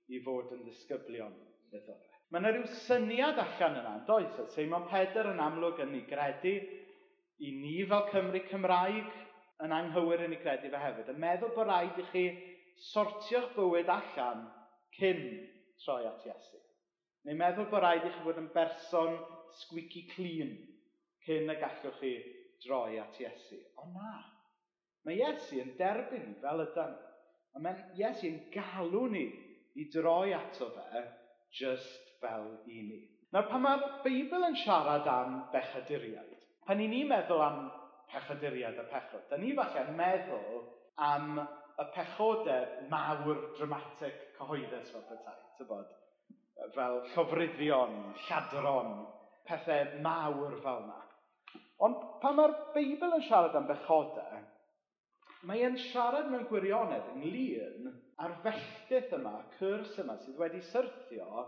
i 0.08 0.22
fod 0.24 0.56
yn 0.56 0.64
ddisgyblion 0.66 1.36
iddo 1.70 1.94
fe. 1.94 2.17
Mae 2.28 2.42
yna 2.42 2.50
rhyw 2.52 2.66
syniad 2.84 3.38
allan 3.40 3.78
yna, 3.80 3.94
does? 4.04 4.34
Seimon 4.52 4.84
Pedr 4.90 5.30
yn 5.30 5.40
amlwg 5.40 5.78
yn 5.80 5.94
ei 5.96 6.04
gredu, 6.10 6.50
i 7.40 7.52
ni 7.56 7.78
fel 7.88 8.04
Cymru 8.10 8.42
Cymraeg 8.50 9.14
yn 9.64 9.72
anghywir 9.72 10.26
yn 10.26 10.34
ei 10.36 10.40
credu 10.42 10.68
fe 10.74 10.82
hefyd. 10.82 11.08
Yn 11.14 11.22
meddwl 11.22 11.54
bod 11.56 11.70
rhaid 11.70 11.96
i 11.96 12.04
chi 12.10 12.24
sortio'ch 12.90 13.54
bywyd 13.54 13.88
allan 13.94 14.44
cyn 14.98 15.22
troi 15.80 16.02
at 16.10 16.26
Iesu. 16.28 16.60
Neu 17.24 17.38
meddwl 17.40 17.70
bod 17.72 17.80
rhaid 17.80 18.04
i 18.04 18.12
chi 18.12 18.24
fod 18.26 18.40
yn 18.42 18.50
berson 18.52 19.16
squeaky 19.62 20.04
clean 20.12 20.52
cyn 21.24 21.48
y 21.48 21.56
gallwch 21.62 21.96
chi 22.02 22.12
droi 22.66 22.98
at 23.00 23.16
Iesu. 23.22 23.62
O 23.80 23.88
na, 23.94 24.18
mae 25.08 25.16
Iesu 25.16 25.62
yn 25.64 25.72
derbyn 25.80 26.28
ni 26.28 26.36
fel 26.44 26.66
ydan. 26.66 26.92
A 27.56 27.64
mae 27.64 27.88
Iesu 27.96 28.28
yn 28.28 28.42
galw 28.52 29.08
ni 29.16 29.24
i 29.80 29.88
droi 29.94 30.36
ato 30.36 30.68
fe 30.76 31.06
just 31.54 32.12
fel 32.20 32.48
i 32.66 32.82
ni. 32.82 33.00
Nawr, 33.32 33.48
pan 33.50 33.62
mae'r 33.64 33.84
Beibl 34.04 34.46
yn 34.48 34.56
siarad 34.62 35.08
am 35.12 35.34
bechaduriaid, 35.52 36.46
pan 36.66 36.80
i 36.80 36.88
ni'n 36.88 37.10
meddwl 37.10 37.42
am 37.44 37.66
pechaduriaid 38.12 38.78
a 38.80 38.86
pechod, 38.88 39.26
da 39.30 39.36
ni 39.40 39.52
falle 39.56 39.84
meddwl 39.98 40.62
am 41.08 41.36
y 41.38 41.86
pechodau 41.94 42.88
mawr, 42.90 43.42
dramatic, 43.58 44.16
cyhoeddus 44.38 44.92
fel 44.94 45.04
petai, 45.10 45.36
tybod? 45.58 45.92
Fel 46.74 47.02
llofruddion, 47.12 47.98
lladron, 48.26 48.94
pethau 49.46 50.00
mawr 50.02 50.56
fel 50.64 50.82
yna. 50.86 51.02
Ond 51.84 52.00
pan 52.22 52.34
mae'r 52.34 52.56
Beibl 52.74 53.14
yn 53.20 53.26
siarad 53.28 53.54
am 53.60 53.68
bechodau, 53.68 54.40
mae 55.46 55.62
e'n 55.68 55.76
siarad 55.90 56.32
mewn 56.32 56.48
gwirionedd 56.48 57.12
ynglyn 57.12 57.92
a'r 58.24 58.34
felltith 58.42 59.14
yma, 59.14 59.34
cyrs 59.58 59.94
yma 60.02 60.18
sydd 60.22 60.38
wedi 60.40 60.60
syrthio 60.72 61.44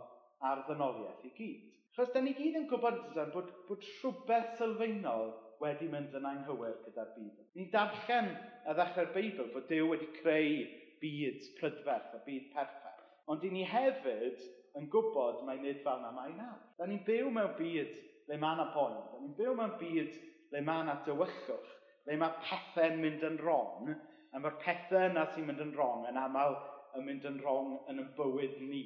ar 0.47 0.65
ddynoliaeth 0.69 1.25
i 1.27 1.33
gyd. 1.37 1.71
Chos 1.97 2.13
da 2.15 2.23
ni 2.23 2.33
gyd 2.39 2.59
yn 2.61 2.69
gwybod 2.71 3.01
dydyn, 3.09 3.33
bod, 3.35 3.49
bod 3.67 3.87
rhywbeth 3.87 4.53
sylfaenol 4.61 5.33
wedi 5.61 5.89
mynd 5.93 6.15
yn 6.17 6.29
anghywir 6.31 6.77
gyda'r 6.85 7.11
byd. 7.17 7.41
Ni'n 7.59 7.73
darllen 7.75 8.31
y 8.31 8.77
ddechrau'r 8.77 9.11
Beibl 9.17 9.51
bod 9.55 9.67
Dyw 9.69 9.89
wedi 9.91 10.09
creu 10.21 10.63
byd 11.03 11.49
prydferth 11.59 12.15
a 12.17 12.23
byd 12.25 12.47
perffaith. 12.55 13.03
Ond 13.31 13.45
i 13.45 13.51
ni 13.53 13.67
hefyd 13.67 14.47
yn 14.79 14.87
gwybod 14.93 15.43
mae 15.49 15.59
nid 15.61 15.83
fel 15.85 16.01
na 16.05 16.13
mae 16.15 16.33
nawr. 16.37 16.63
Da 16.79 16.87
ni'n 16.87 17.03
byw 17.07 17.33
mewn 17.35 17.57
byd 17.59 17.93
le 18.31 18.39
mae 18.39 18.57
yna 18.57 18.71
poen. 18.77 18.97
Da 19.11 19.21
ni'n 19.21 19.37
byw 19.39 19.57
mewn 19.59 19.77
byd 19.83 20.17
le 20.55 20.63
mae 20.67 20.85
yna 20.87 21.01
dywychwch. 21.09 21.75
Le 22.07 22.17
mae 22.21 22.39
pethau'n 22.47 23.03
mynd 23.03 23.27
yn 23.27 23.37
wrong 23.43 23.91
a 24.33 24.41
mae'r 24.43 24.59
pethau 24.63 25.09
yna 25.11 25.27
sy'n 25.33 25.47
mynd 25.49 25.63
yn 25.65 25.75
wrong 25.77 26.07
yn 26.11 26.19
aml 26.21 26.57
yn 26.99 27.07
mynd 27.07 27.27
yn 27.31 27.39
wrong 27.43 27.77
yn 27.91 28.03
y 28.03 28.07
bywyd 28.19 28.59
ni 28.63 28.83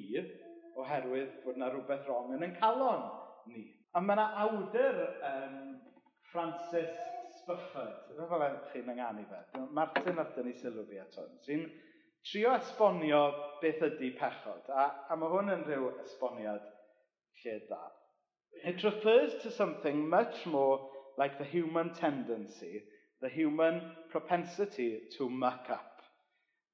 oherwydd 0.75 1.39
bod 1.43 1.57
yna 1.59 1.71
rhywbeth 1.71 2.07
rong 2.09 2.33
yn 2.35 2.45
yn 2.47 2.55
calon 2.59 3.03
ni. 3.51 3.65
A 3.95 4.01
mae 4.03 4.17
yna 4.17 4.25
awdur 4.43 5.01
um, 5.29 5.59
Francis 6.31 6.95
Spufford, 7.39 8.09
yna 8.15 8.27
fel 8.31 8.57
chi'n 8.71 8.89
ynganu 8.95 9.25
fe, 9.29 9.41
Martin 9.77 10.19
ar 10.21 10.31
dynnu 10.35 10.55
sylw 10.59 10.83
fi 10.89 10.99
eto, 11.03 11.27
sy'n 11.45 11.63
trio 12.25 12.55
esbonio 12.57 13.21
beth 13.61 13.85
ydy 13.87 14.11
pechod, 14.19 14.67
a, 14.73 14.87
a 15.09 15.17
mae 15.19 15.31
hwn 15.31 15.53
yn 15.53 15.63
rhyw 15.67 15.91
esboniad 16.03 16.65
lle 17.43 17.55
da. 17.69 17.83
It 18.65 18.83
refers 18.83 19.35
to 19.43 19.51
something 19.51 20.07
much 20.09 20.45
more 20.45 20.89
like 21.17 21.37
the 21.37 21.45
human 21.45 21.93
tendency 21.93 22.83
the 23.25 23.29
human 23.29 23.81
propensity 24.11 24.99
to 25.17 25.27
muck 25.27 25.65
up. 25.71 25.99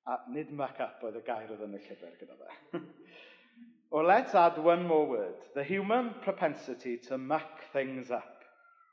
A 0.06 0.18
nid 0.30 0.52
muck 0.52 0.82
up 0.84 1.00
oedd 1.08 1.16
y 1.16 1.22
gair 1.24 1.52
oedd 1.54 1.62
yn 1.64 1.78
y 1.78 1.80
llyfr 1.86 2.18
gyda 2.20 2.36
fe. 2.40 2.82
or 3.96 4.04
let's 4.04 4.36
add 4.36 4.58
one 4.66 4.84
more 4.90 5.06
word. 5.08 5.46
The 5.56 5.64
human 5.64 6.10
propensity 6.26 6.98
to 7.08 7.18
muck 7.18 7.64
things 7.72 8.12
up. 8.12 8.44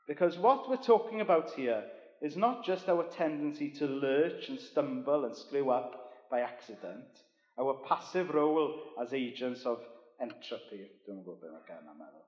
Because 0.07 0.37
what 0.37 0.69
we're 0.69 0.85
talking 0.85 1.19
about 1.19 1.51
here 1.57 1.83
is 2.21 2.37
not 2.37 2.63
just 2.63 2.87
our 2.87 3.03
tendency 3.17 3.67
to 3.81 3.91
lurch 3.91 4.47
and 4.47 4.59
stumble 4.69 5.25
and 5.25 5.35
screw 5.35 5.69
up 5.69 6.13
by 6.31 6.39
accident, 6.39 7.25
our 7.59 7.75
passive 7.89 8.29
role 8.29 8.71
as 9.01 9.11
agents 9.13 9.65
of 9.65 9.83
entropy. 10.21 10.87
Don't 11.05 11.27
know 11.27 11.35
beth 11.43 11.51
meddwl. 11.51 12.23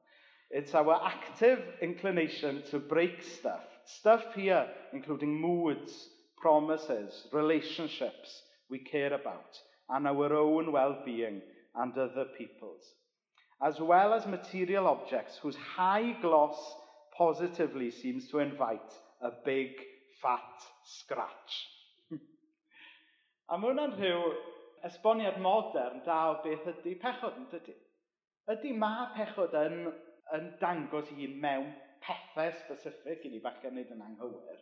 It's 0.53 0.75
our 0.75 1.01
active 1.05 1.60
inclination 1.81 2.63
to 2.72 2.79
break 2.79 3.24
stuff. 3.24 3.63
Stuff 3.86 4.24
here, 4.36 4.67
including 4.91 5.39
moods, 5.39 6.10
promises, 6.38 7.27
relationships 7.31 8.43
we 8.70 8.79
care 8.79 9.13
about, 9.13 9.58
and 9.89 10.08
our 10.08 10.34
own 10.34 10.72
well 10.72 11.01
being 11.05 11.41
and 11.75 11.98
other 11.98 12.25
people's, 12.38 12.84
as 13.63 13.79
well 13.79 14.13
as 14.13 14.25
material 14.25 14.88
objects 14.88 15.38
whose 15.41 15.55
high 15.55 16.15
gloss 16.22 16.58
positively 17.17 17.91
seems 17.91 18.27
to 18.29 18.39
invite 18.39 18.93
a 19.22 19.29
big 19.46 19.70
fat 20.22 20.39
scratch. 20.84 21.53
a 23.51 23.58
mae 23.58 23.72
hwnna'n 23.72 23.96
rhyw 24.00 24.31
esboniad 24.88 25.39
modern 25.43 26.01
da 26.05 26.22
o 26.31 26.39
beth 26.43 26.67
ydy 26.74 26.98
pechod 27.00 27.38
yn 27.39 27.48
dydy. 27.51 27.75
Ydy 28.51 28.74
ma 28.75 29.12
pechod 29.15 29.55
yn 29.62 29.91
yn 30.38 30.52
dangos 30.62 31.12
i 31.16 31.28
mewn 31.28 31.72
pethau 32.02 32.52
specific 32.64 33.26
i 33.26 33.32
ni, 33.32 33.40
falle 33.44 33.72
wneud 33.72 33.94
yn 33.96 34.04
anghywir. 34.06 34.60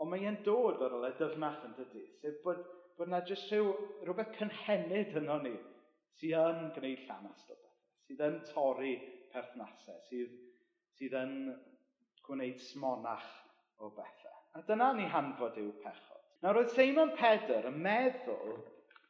Ond 0.00 0.12
mae 0.12 0.26
e'n 0.28 0.42
dod 0.44 0.82
o'r 0.84 0.96
ôl 0.98 1.06
dyfnach 1.18 1.62
yn 1.68 1.76
dydy, 1.78 2.04
sef 2.20 2.42
bod, 2.44 2.60
bod 2.96 3.10
yna 3.10 3.22
jyst 3.28 3.52
rhyw, 3.52 3.72
rhywbeth 4.04 4.34
cynhenid 4.38 5.16
yno 5.20 5.38
ni 5.44 5.54
sydd 6.20 6.36
yn 6.40 6.70
gwneud 6.76 7.02
llanast 7.08 7.50
o 7.52 7.56
bethau, 7.56 7.74
sydd 8.08 8.24
yn 8.28 8.38
torri 8.50 8.94
perthnasau, 9.32 9.98
sydd, 10.08 10.36
sydd 10.96 11.16
yn 11.20 11.34
gwneud 12.26 12.62
smonach 12.70 13.26
o 13.80 13.90
bethau. 13.96 14.38
A 14.56 14.62
dyna 14.68 14.92
ni 14.96 15.08
hanfod 15.12 15.58
yw 15.60 15.74
pechod. 15.82 16.22
Nawr 16.44 16.62
oedd 16.62 16.72
Seimon 16.72 17.12
Pedr 17.16 17.68
yn 17.68 17.76
meddwl 17.84 18.56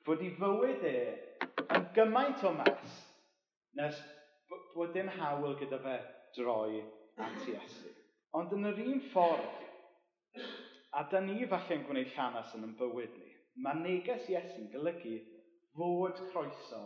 bod 0.06 0.22
ei 0.22 0.32
fywyd 0.38 0.84
e 0.86 0.98
yn 1.74 1.86
gymaint 1.94 2.42
o 2.46 2.52
mes 2.54 2.98
nes 3.78 3.98
bod 4.76 4.92
dim 4.92 5.08
hawl 5.18 5.56
gyda 5.60 5.78
fe 5.80 5.96
droi 6.36 6.82
at 7.26 7.48
Iesu. 7.48 7.92
Ond 8.36 8.52
yn 8.52 8.68
yr 8.68 8.82
un 8.84 9.00
ffordd, 9.10 9.62
a 10.96 11.04
da 11.10 11.22
ni 11.24 11.46
falle'n 11.48 11.86
gwneud 11.86 12.12
llanas 12.12 12.52
yn 12.58 12.66
yn 12.68 12.74
bywyd 12.76 13.14
ni, 13.16 13.32
mae 13.64 13.80
neges 13.80 14.28
Iesu'n 14.32 14.68
golygu 14.74 15.16
fod 15.76 16.20
croeso 16.32 16.82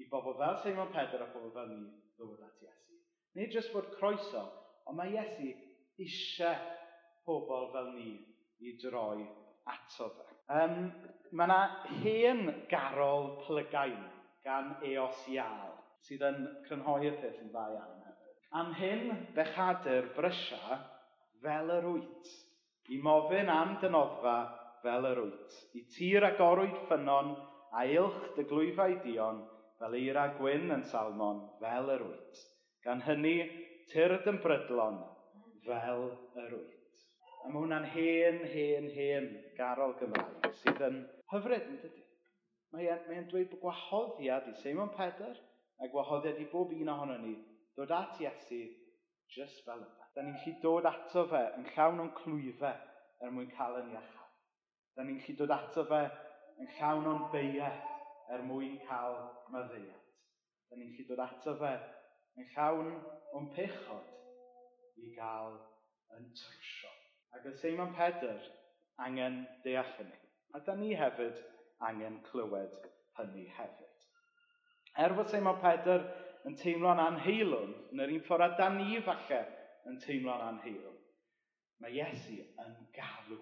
i 0.00 0.08
bobl 0.12 0.36
fel 0.40 0.60
Seimon 0.62 0.92
Pedr 0.92 1.24
a 1.24 1.30
bobl 1.32 1.54
fel 1.56 1.72
ni 1.72 1.80
ddod 2.18 2.44
at 2.44 2.62
Iesu. 2.66 3.00
Nid 3.38 3.56
jyst 3.56 3.72
bod 3.72 3.88
croeso, 3.96 4.44
ond 4.84 5.00
mae 5.00 5.14
Iesu 5.16 5.54
eisiau 6.00 6.68
pobl 7.24 7.70
fel 7.72 7.92
ni 7.96 8.12
i 8.60 8.76
droi 8.82 9.24
ato 9.72 10.12
fe. 10.18 10.28
Um, 10.50 10.88
mae 11.32 11.46
yna 11.46 11.60
hen 12.02 12.48
garol 12.68 13.36
plygain 13.44 14.00
gan 14.44 14.74
Eos 14.84 15.28
Ial 15.30 15.79
sydd 16.06 16.24
yn 16.28 16.40
crynhoi'r 16.66 17.18
peth 17.20 17.42
yn 17.42 17.50
dda 17.52 17.66
iawn 17.74 18.00
hefyd. 18.06 18.38
Am 18.60 18.72
hyn, 18.78 19.04
bechadur 19.36 20.10
brysia 20.16 20.80
fel 21.44 21.70
yr 21.76 21.86
wyt, 21.92 22.32
i 22.90 22.98
mofyn 23.04 23.52
am 23.52 23.76
dynoddfa 23.82 24.36
fel 24.82 25.06
yr 25.12 25.22
wyt, 25.26 25.60
i 25.78 25.84
tir 25.94 26.26
agorwyd 26.26 26.76
ffynon 26.88 27.34
a 27.76 27.84
ilch 27.86 28.20
dy 28.36 28.46
glwyfau 28.50 28.96
dion 29.04 29.44
fel 29.80 29.96
eira 30.00 30.26
gwyn 30.38 30.74
yn 30.74 30.84
salmon 30.90 31.44
fel 31.60 31.92
yr 31.94 32.04
wyt. 32.08 32.42
Gan 32.84 33.04
hynny, 33.04 33.36
tyrd 33.92 34.28
yn 34.30 34.40
brydlon 34.42 35.00
fel 35.66 36.06
yr 36.42 36.54
wyt. 36.56 37.04
A 37.40 37.48
mae 37.48 37.62
hwnna'n 37.62 37.86
hen, 37.94 38.42
hen, 38.52 38.88
hen 38.96 39.28
garol 39.56 39.94
Gymraeg 40.00 40.50
sydd 40.60 40.82
yn 40.84 40.98
hyfryd 41.32 41.68
yn 41.70 41.78
dydy. 41.84 42.02
Mae 42.74 42.90
e'n 42.92 43.06
mae 43.08 43.22
dweud 43.30 43.48
bod 43.52 43.62
gwahoddiad 43.62 44.50
i 44.50 44.56
Seimon 44.60 44.92
Pedr 44.96 45.38
a 45.80 45.88
gwahoddiad 45.88 46.40
i 46.40 46.46
bob 46.52 46.72
un 46.76 46.92
ohono 46.92 47.16
ni 47.18 47.34
dod 47.76 47.92
at 47.96 48.20
Iesu 48.20 48.60
just 49.34 49.64
fel 49.64 49.80
yma. 49.84 50.08
Da 50.14 50.22
ni'n 50.22 50.36
gallu 50.36 50.56
dod 50.62 50.88
ato 50.90 51.24
fe 51.30 51.42
yn 51.56 51.66
llawn 51.74 52.02
o'n 52.04 52.12
clwyfau 52.18 53.24
er 53.24 53.32
mwyn 53.34 53.50
cael 53.54 53.78
yn 53.80 53.92
iachau. 53.94 54.28
Da 54.96 55.06
ni'n 55.06 55.20
gallu 55.22 55.36
dod 55.38 55.54
ato 55.56 55.86
fe 55.88 56.02
yn 56.60 56.70
llawn 56.76 57.08
o'n 57.12 57.26
beiau 57.32 57.80
er 58.34 58.44
mwyn 58.46 58.78
cael 58.88 59.18
maddeuad. 59.54 60.06
Da 60.68 60.78
ni'n 60.78 60.92
gallu 60.94 61.08
dod 61.12 61.24
ato 61.26 61.56
fe 61.62 61.74
yn 62.36 62.50
llawn 62.54 62.94
o'n 63.38 63.50
pechod 63.56 64.16
i 65.00 65.12
gael 65.16 65.60
yn 66.18 66.32
trwsio. 66.36 66.90
Ac 67.36 67.46
y 67.46 67.54
Seiman 67.62 67.94
Pedr 67.96 68.42
angen 69.06 69.44
deall 69.64 69.94
hynny. 69.96 70.18
A 70.54 70.60
da 70.66 70.74
ni 70.74 70.92
hefyd 70.98 71.38
angen 71.86 72.18
clywed 72.26 72.74
hynny 73.18 73.46
hefyd. 73.56 73.89
Er 75.00 75.14
fod 75.16 75.30
Seimon 75.32 75.60
Pedr 75.62 76.02
yn 76.48 76.56
teimlo'n 76.60 77.00
anheilwn, 77.00 77.72
yn 77.92 78.02
yr 78.04 78.12
un 78.16 78.24
ffordd 78.26 78.46
a 78.46 78.56
dan 78.58 78.76
ni 78.80 79.00
falle 79.04 79.40
yn 79.88 79.96
teimlo'n 80.02 80.42
anheilwn, 80.44 80.98
mae 81.80 81.96
Iesu 81.96 82.36
yn 82.64 82.74
galw 82.96 83.38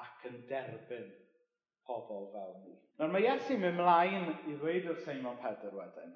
ac 0.00 0.26
yn 0.30 0.40
derbyn 0.50 1.12
pobl 1.86 2.26
fel 2.32 2.54
ni. 2.64 2.74
Nawr 2.98 3.14
mae 3.14 3.26
Iesu 3.28 3.58
mynd 3.60 3.78
mlaen 3.78 4.30
i 4.34 4.56
ddweud 4.56 4.90
wrth 4.90 5.06
Seimon 5.06 5.38
Pedr 5.42 5.78
wedyn, 5.78 6.14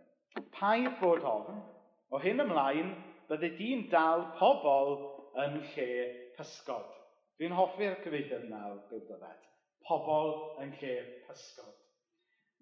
paid 0.59 0.91
bod 1.03 1.27
ofn, 1.29 1.63
o 2.11 2.21
hyn 2.23 2.43
ymlaen, 2.43 2.95
bydde 3.31 3.55
di'n 3.59 3.87
dal 3.93 4.27
pobl 4.39 4.97
yn 5.45 5.61
lle 5.71 5.91
pysgod. 6.39 6.95
Fi'n 7.39 7.55
hoffi'r 7.55 8.01
cyfeithiad 8.03 8.49
nawr, 8.51 8.81
Biblodet. 8.91 9.45
Pobl 9.87 10.33
yn 10.65 10.75
lle 10.81 10.95
pysgod. 11.29 11.78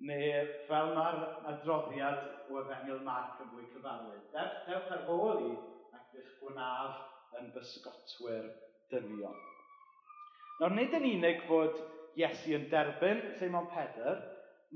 Neu 0.05 0.49
fel 0.69 0.91
mae'r 0.93 1.23
adroddiad 1.49 2.51
o 2.53 2.59
efengil 2.61 2.99
Marc 3.05 3.39
yn 3.41 3.49
fwy 3.49 3.65
cyfarwydd, 3.73 4.27
dewch, 4.35 4.57
dewch 4.69 4.91
ar 4.93 5.07
ôl 5.13 5.45
i 5.47 5.53
ac 5.97 6.19
eich 6.21 6.33
gwnaf 6.43 6.99
yn 7.41 7.49
bysgotwyr 7.55 8.51
dynion. 8.93 9.39
Nawr, 10.61 10.75
nid 10.77 10.97
yn 10.99 11.09
unig 11.15 11.41
fod 11.49 11.81
Iesu 12.17 12.55
yn 12.57 12.69
derbyn 12.73 13.23
Seimon 13.41 13.69
Pedr, 13.73 14.21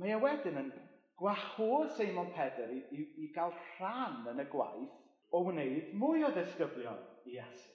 mae 0.01 0.17
e 0.17 0.21
wedyn 0.21 0.59
yn 0.61 0.73
gwahodd 1.21 1.93
Seimon 1.97 2.33
Pedr 2.37 2.73
i, 2.73 2.81
i, 2.97 3.05
i 3.25 3.29
gael 3.35 3.53
rhan 3.77 4.23
yn 4.33 4.41
y 4.41 4.47
gwaith 4.53 4.97
o 5.37 5.43
wneud 5.47 5.95
mwy 6.01 6.25
o 6.25 6.33
ddisgyblion 6.35 7.01
i 7.29 7.37
Iesu. 7.37 7.73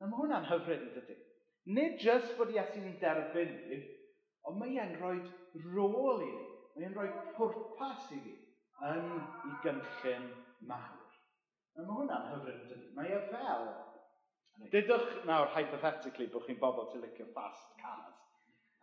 A 0.00 0.08
mae 0.08 0.20
hwnna'n 0.20 0.48
hyfryd 0.48 0.86
yn 0.88 0.94
dydy. 0.96 1.16
Nid 1.76 2.00
jyst 2.00 2.36
bod 2.38 2.52
Iesu'n 2.56 2.96
derbyn 3.02 3.52
ni, 3.68 3.82
ond 4.48 4.60
mae 4.60 4.80
e'n 4.80 4.96
rhoi 4.96 5.18
rôl 5.74 6.24
i 6.24 6.30
ni. 6.30 6.49
Mae 6.74 6.86
Mae'n 6.86 6.96
rhoi 6.96 7.10
pwrpas 7.36 8.10
i 8.14 8.18
fi 8.24 8.34
yn 8.90 9.06
ei 9.12 9.54
gynllun 9.64 10.26
mawr. 10.68 11.16
A 11.76 11.82
mae 11.82 11.96
hwnna'n 11.96 12.28
hyfryd 12.32 12.60
yn 12.64 12.68
dydi. 12.70 12.90
Mae 12.96 13.14
e 13.16 13.20
fel... 13.30 13.66
Dydwch 14.70 15.22
nawr, 15.28 15.48
hypothetically, 15.54 16.28
bod 16.32 16.44
chi'n 16.46 16.58
bobl 16.60 16.88
sy'n 16.90 17.02
licio 17.04 17.26
fast 17.34 17.74
cars. 17.80 18.18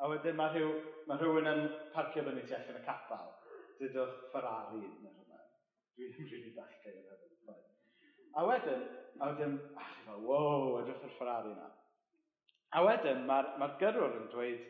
A 0.01 0.09
wedyn 0.09 0.37
mae, 0.37 0.53
rhyw, 0.53 0.71
mae 1.09 1.19
rhywun 1.21 1.49
yn 1.51 1.63
parcio 1.93 2.23
fyny 2.25 2.43
tu 2.45 2.55
allan 2.57 2.79
y 2.79 2.83
capal. 2.85 3.33
Dydwch 3.79 4.15
Ferrari 4.33 4.81
neu 4.83 5.11
rhywbeth. 5.13 5.51
Dwi 5.97 6.11
ddim 6.13 6.29
rili 6.31 6.53
dachau 6.57 6.93
yn 6.93 7.09
hynny. 7.11 7.57
A 8.37 8.45
wedyn, 8.45 8.87
a 9.17 9.31
wedyn, 9.31 9.59
a 9.77 9.85
chi 9.89 10.05
fel, 10.05 10.23
wow, 10.25 10.79
edrych 10.81 11.05
yr 11.07 11.13
Ferrari 11.17 11.53
yna. 11.55 11.69
A 12.77 12.83
wedyn, 12.85 13.23
mae'r 13.29 13.53
mae 13.61 13.77
gyrwr 13.81 14.17
yn 14.19 14.27
dweud, 14.33 14.65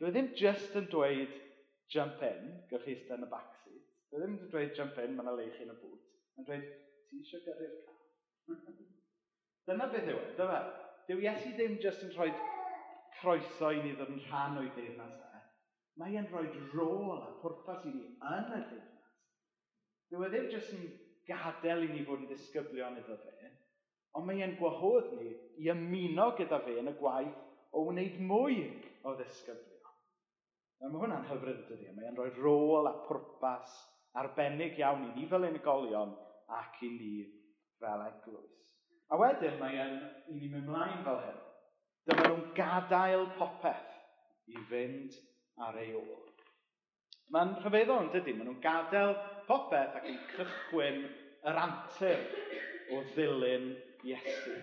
dwi 0.00 0.14
ddim 0.14 0.30
jyst 0.38 0.78
yn 0.80 0.88
dweud 0.90 1.34
jump 1.92 2.22
in, 2.26 2.54
gyrch 2.70 2.86
chi 2.86 2.96
yn 3.14 3.26
y 3.26 3.30
backseat. 3.30 3.92
Dwi 4.10 4.18
e 4.18 4.22
ddim 4.22 4.38
yn 4.38 4.50
dweud 4.52 4.74
jump 4.78 4.98
in, 5.02 5.14
mae'n 5.18 5.36
leich 5.38 5.60
yn 5.64 5.72
y 5.72 5.76
bwt. 5.80 6.08
Mae'n 6.36 6.48
dweud, 6.48 6.66
ti 7.10 7.20
eisiau 7.20 7.44
gyrru'r 7.44 7.76
car? 7.84 8.00
Dyna 9.68 9.88
beth 9.92 10.10
yw 10.12 10.20
e, 10.20 10.32
dyma. 10.38 10.58
Dyw 11.08 11.22
Iesu 11.24 11.52
ddim 11.54 11.78
jyst 11.82 12.04
yn 12.06 12.12
rhoi 12.16 12.30
croeso 13.18 13.70
i 13.72 13.80
ni 13.84 13.94
ddod 13.96 14.12
yn 14.12 14.22
rhan 14.28 14.60
o'i 14.60 14.70
deyrnas 14.76 15.20
e. 15.20 15.42
Mae 16.00 16.18
e'n 16.18 16.28
rhoi 16.30 16.46
rôl 16.74 17.14
a 17.14 17.32
pwrpas 17.42 17.86
i 17.88 17.94
ni 17.94 18.06
yn 18.12 18.52
y 18.58 18.60
deyrnas. 18.70 19.10
Dyw 20.12 20.26
e 20.26 20.30
ddim 20.32 20.48
jyst 20.52 20.74
yn 20.76 20.88
gadael 21.28 21.86
i 21.86 21.90
ni 21.92 22.04
fod 22.06 22.24
yn 22.24 22.30
disgyblion 22.30 22.98
iddo 23.00 23.16
fe, 23.22 23.52
ond 24.14 24.28
mae 24.28 24.42
e'n 24.44 24.56
gwahodd 24.58 25.14
ni 25.18 25.32
i 25.64 25.70
ymuno 25.72 26.30
gyda 26.38 26.60
fe 26.64 26.76
yn 26.80 26.92
y 26.92 26.96
gwaith 26.98 27.38
o 27.74 27.86
wneud 27.88 28.20
mwy 28.28 28.58
o 29.02 29.14
ddisgyblion. 29.18 29.73
A 30.82 30.90
mae 30.90 31.00
hwnna'n 31.00 31.26
hyfryd 31.30 31.60
yn 31.60 31.68
dydi. 31.68 31.92
Mae 31.94 32.08
e'n 32.10 32.18
rhoi 32.18 32.32
rôl 32.36 32.88
a 32.90 32.94
pwrpas 33.06 33.74
arbennig 34.20 34.78
iawn 34.80 35.06
i 35.08 35.12
ni 35.14 35.28
fel 35.30 35.46
unigolion 35.48 36.12
ac 36.58 36.82
i 36.86 36.90
ni 36.92 37.14
fel 37.80 38.04
eglwys. 38.08 38.52
A 39.12 39.18
wedyn 39.20 39.58
mae 39.60 39.78
e'n 39.80 39.96
i 40.32 40.38
ni 40.38 40.50
mynd 40.52 40.68
mlaen 40.68 41.02
fel 41.06 41.20
hyn. 41.24 41.40
Dyma 42.08 42.26
nhw'n 42.28 42.46
gadael 42.56 43.26
popeth 43.38 43.94
i 44.52 44.60
fynd 44.70 45.16
ar 45.64 45.78
ei 45.80 45.94
ôl. 45.96 46.24
Mae'n 47.32 47.54
rhyfeddol 47.62 48.04
yn 48.04 48.10
dydy, 48.12 48.34
maen 48.36 48.50
nhw'n 48.50 48.64
gadael 48.64 49.14
popeth 49.48 49.96
ac 50.00 50.08
yn 50.10 50.18
cychwyn 50.34 51.00
yr 51.48 51.60
antur 51.62 52.26
o 52.92 53.00
ddilyn 53.14 53.70
Iesu. 54.04 54.58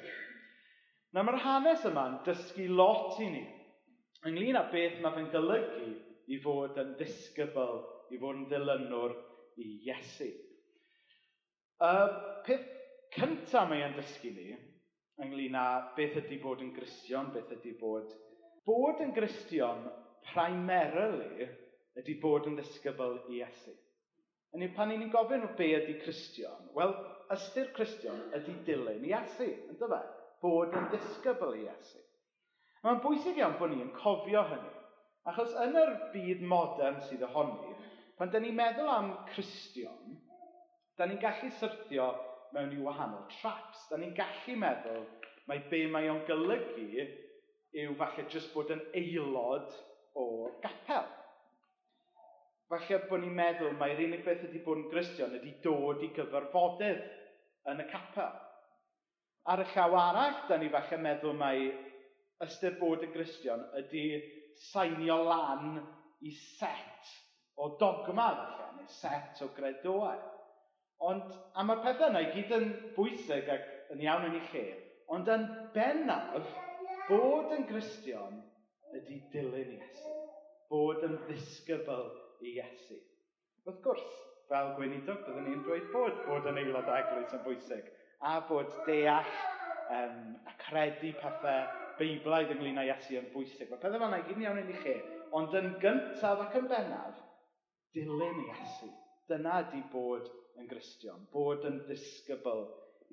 Na 1.12 1.24
mae'r 1.26 1.42
hanes 1.42 1.88
yma'n 1.90 2.20
dysgu 2.28 2.68
lot 2.70 3.18
i 3.26 3.32
ni 3.34 3.42
ynglyn 4.30 4.60
â 4.60 4.66
beth 4.74 5.00
mae 5.02 5.16
fe'n 5.16 5.30
golygu 5.34 5.88
i 6.32 6.40
fod 6.44 6.78
yn 6.82 6.94
ddisgybl, 7.00 7.80
i 8.14 8.20
fod 8.22 8.42
yn 8.42 8.48
ddilynwr 8.52 9.16
i 9.62 9.70
Iesu. 9.88 10.30
Y 11.82 11.94
peth 12.46 12.68
cyntaf 13.16 13.70
mae 13.70 13.82
e'n 13.86 13.98
dysgu 13.98 14.34
ni, 14.36 14.52
ynglyn 15.26 15.58
â 15.58 15.66
beth 15.98 16.20
ydy 16.22 16.38
bod 16.44 16.62
yn 16.64 16.74
gristion, 16.76 17.32
beth 17.34 17.56
ydy 17.58 17.74
bod... 17.80 18.12
Bod 18.68 19.02
yn 19.02 19.14
gristion 19.16 19.88
primarily 20.30 21.48
ydy 21.98 22.14
bod 22.22 22.46
yn 22.50 22.60
ddisgybl 22.60 23.18
i 23.32 23.42
Iesu. 23.42 23.74
Yn 24.52 24.68
pan 24.76 24.92
ni'n 24.92 25.10
gofyn 25.12 25.46
o 25.48 25.50
be 25.56 25.70
ydy 25.78 25.96
Cristion, 26.04 26.70
wel, 26.76 26.92
ystyr 27.32 27.70
Cristion 27.76 28.18
ydy 28.36 28.58
dilyn 28.68 29.06
Iesu, 29.08 29.48
yn 29.72 29.78
fe? 29.80 30.00
Bod 30.44 30.76
yn 30.76 30.90
ddisgybl 30.92 31.56
i 31.56 31.66
Iesu. 31.70 32.01
Mae'n 32.82 33.02
bwysig 33.04 33.38
iawn 33.38 33.58
bod 33.60 33.74
ni'n 33.76 33.94
cofio 33.94 34.42
hynny. 34.50 34.72
Achos 35.30 35.54
yn 35.62 35.78
yr 35.78 35.92
byd 36.16 36.42
modern 36.50 36.98
sydd 37.06 37.22
ohoni, 37.28 37.76
pan 38.18 38.32
da 38.34 38.42
ni'n 38.42 38.58
meddwl 38.58 38.90
am 38.90 39.12
Cristion, 39.30 40.16
da 40.98 41.06
ni'n 41.06 41.22
gallu 41.22 41.52
syrthio 41.60 42.08
mewn 42.56 42.74
i 42.74 42.80
wahanol 42.82 43.28
traps. 43.38 43.86
Da 43.92 44.00
ni'n 44.02 44.16
gallu 44.18 44.58
meddwl 44.64 45.06
mai 45.50 45.60
be 45.70 45.84
mae 45.94 46.10
o'n 46.10 46.24
golygu 46.28 47.06
yw 47.82 47.94
falle 48.00 48.26
jyst 48.34 48.52
bod 48.56 48.74
yn 48.74 48.82
aelod 48.98 49.70
o'r 50.20 50.58
gapel. 50.66 51.06
Falle 52.72 53.00
bod 53.10 53.22
ni'n 53.22 53.38
meddwl 53.38 53.78
mae'r 53.78 54.02
unig 54.08 54.26
beth 54.26 54.48
ydy 54.50 54.64
bod 54.66 54.82
yn 54.82 54.90
Gristion 54.92 55.38
ydy 55.38 55.54
dod 55.64 56.02
i 56.02 56.10
gyfarfodydd 56.18 57.06
yn 57.72 57.84
y 57.84 57.88
capel. 57.94 58.34
Ar 59.52 59.62
y 59.62 59.70
llaw 59.74 59.96
arall, 59.98 60.38
da 60.50 60.58
ni 60.58 60.70
falle 60.74 61.02
meddwl 61.02 61.38
mai 61.38 61.70
ystyr 62.46 62.78
bod 62.80 63.04
yn 63.06 63.14
Gristion 63.14 63.64
ydy 63.80 64.06
sainio 64.70 65.18
lan 65.28 65.80
i 66.22 66.32
set 66.36 67.12
o 67.62 67.76
dogma, 67.80 68.30
falle, 68.36 68.70
neu 68.78 68.90
set 68.90 69.42
o 69.46 69.50
gredoau. 69.56 70.20
Ond, 71.02 71.34
a 71.58 71.66
mae'r 71.66 71.82
pethau 71.86 72.12
yna 72.12 72.22
i 72.22 72.32
gyd 72.36 72.54
yn 72.58 72.68
bwysig 72.96 73.50
ac 73.50 73.94
yn 73.94 74.04
iawn 74.06 74.28
yn 74.30 74.38
ei 74.38 74.50
lle, 74.54 74.66
ond 75.14 75.30
yn 75.34 75.48
bennaf, 75.76 76.50
bod 77.08 77.54
yn 77.56 77.66
Gristion 77.70 78.42
ydy 78.98 79.22
dilyn 79.34 79.78
Iesu. 79.78 80.18
Bod 80.72 81.02
yn 81.08 81.18
ddisgybl 81.26 82.06
i 82.46 82.56
Iesu. 82.60 83.00
Wrth 83.66 83.82
gwrs, 83.86 84.06
fel 84.50 84.74
gweinidog, 84.78 85.26
byddwn 85.26 85.50
ni'n 85.50 85.66
dweud 85.66 85.90
bod, 85.94 86.22
bod 86.28 86.48
yn 86.50 86.62
aelod 86.62 86.90
o 86.90 86.96
eglwys 86.98 87.36
yn 87.38 87.44
bwysig, 87.46 87.90
a 88.22 88.38
bod 88.48 88.72
deall 88.88 89.34
um, 89.98 90.36
a 90.48 90.56
credu 90.62 91.14
pethau 91.20 91.66
beiblaidd 92.02 92.52
ynglyn 92.56 92.82
â 92.82 92.88
Iesu 92.90 93.18
yn 93.20 93.30
bwysig. 93.34 93.70
Mae 93.70 93.80
pethau 93.82 94.02
fanna 94.02 94.20
i 94.22 94.28
gyd 94.28 94.40
yn 94.40 94.46
iawn 94.48 94.62
yn 94.64 94.74
ei 94.74 94.84
lle. 94.84 94.98
Ond 95.38 95.56
yn 95.58 95.74
gyntaf 95.84 96.44
ac 96.48 96.58
yn 96.60 96.70
bennaf, 96.72 97.22
dilyn 97.96 98.44
Iesu. 98.48 98.92
Dyna 99.30 99.62
di 99.72 99.82
bod 99.94 100.28
yn 100.60 100.68
Gristion, 100.68 101.26
bod 101.34 101.66
yn 101.70 101.82
ddisgybl 101.88 102.66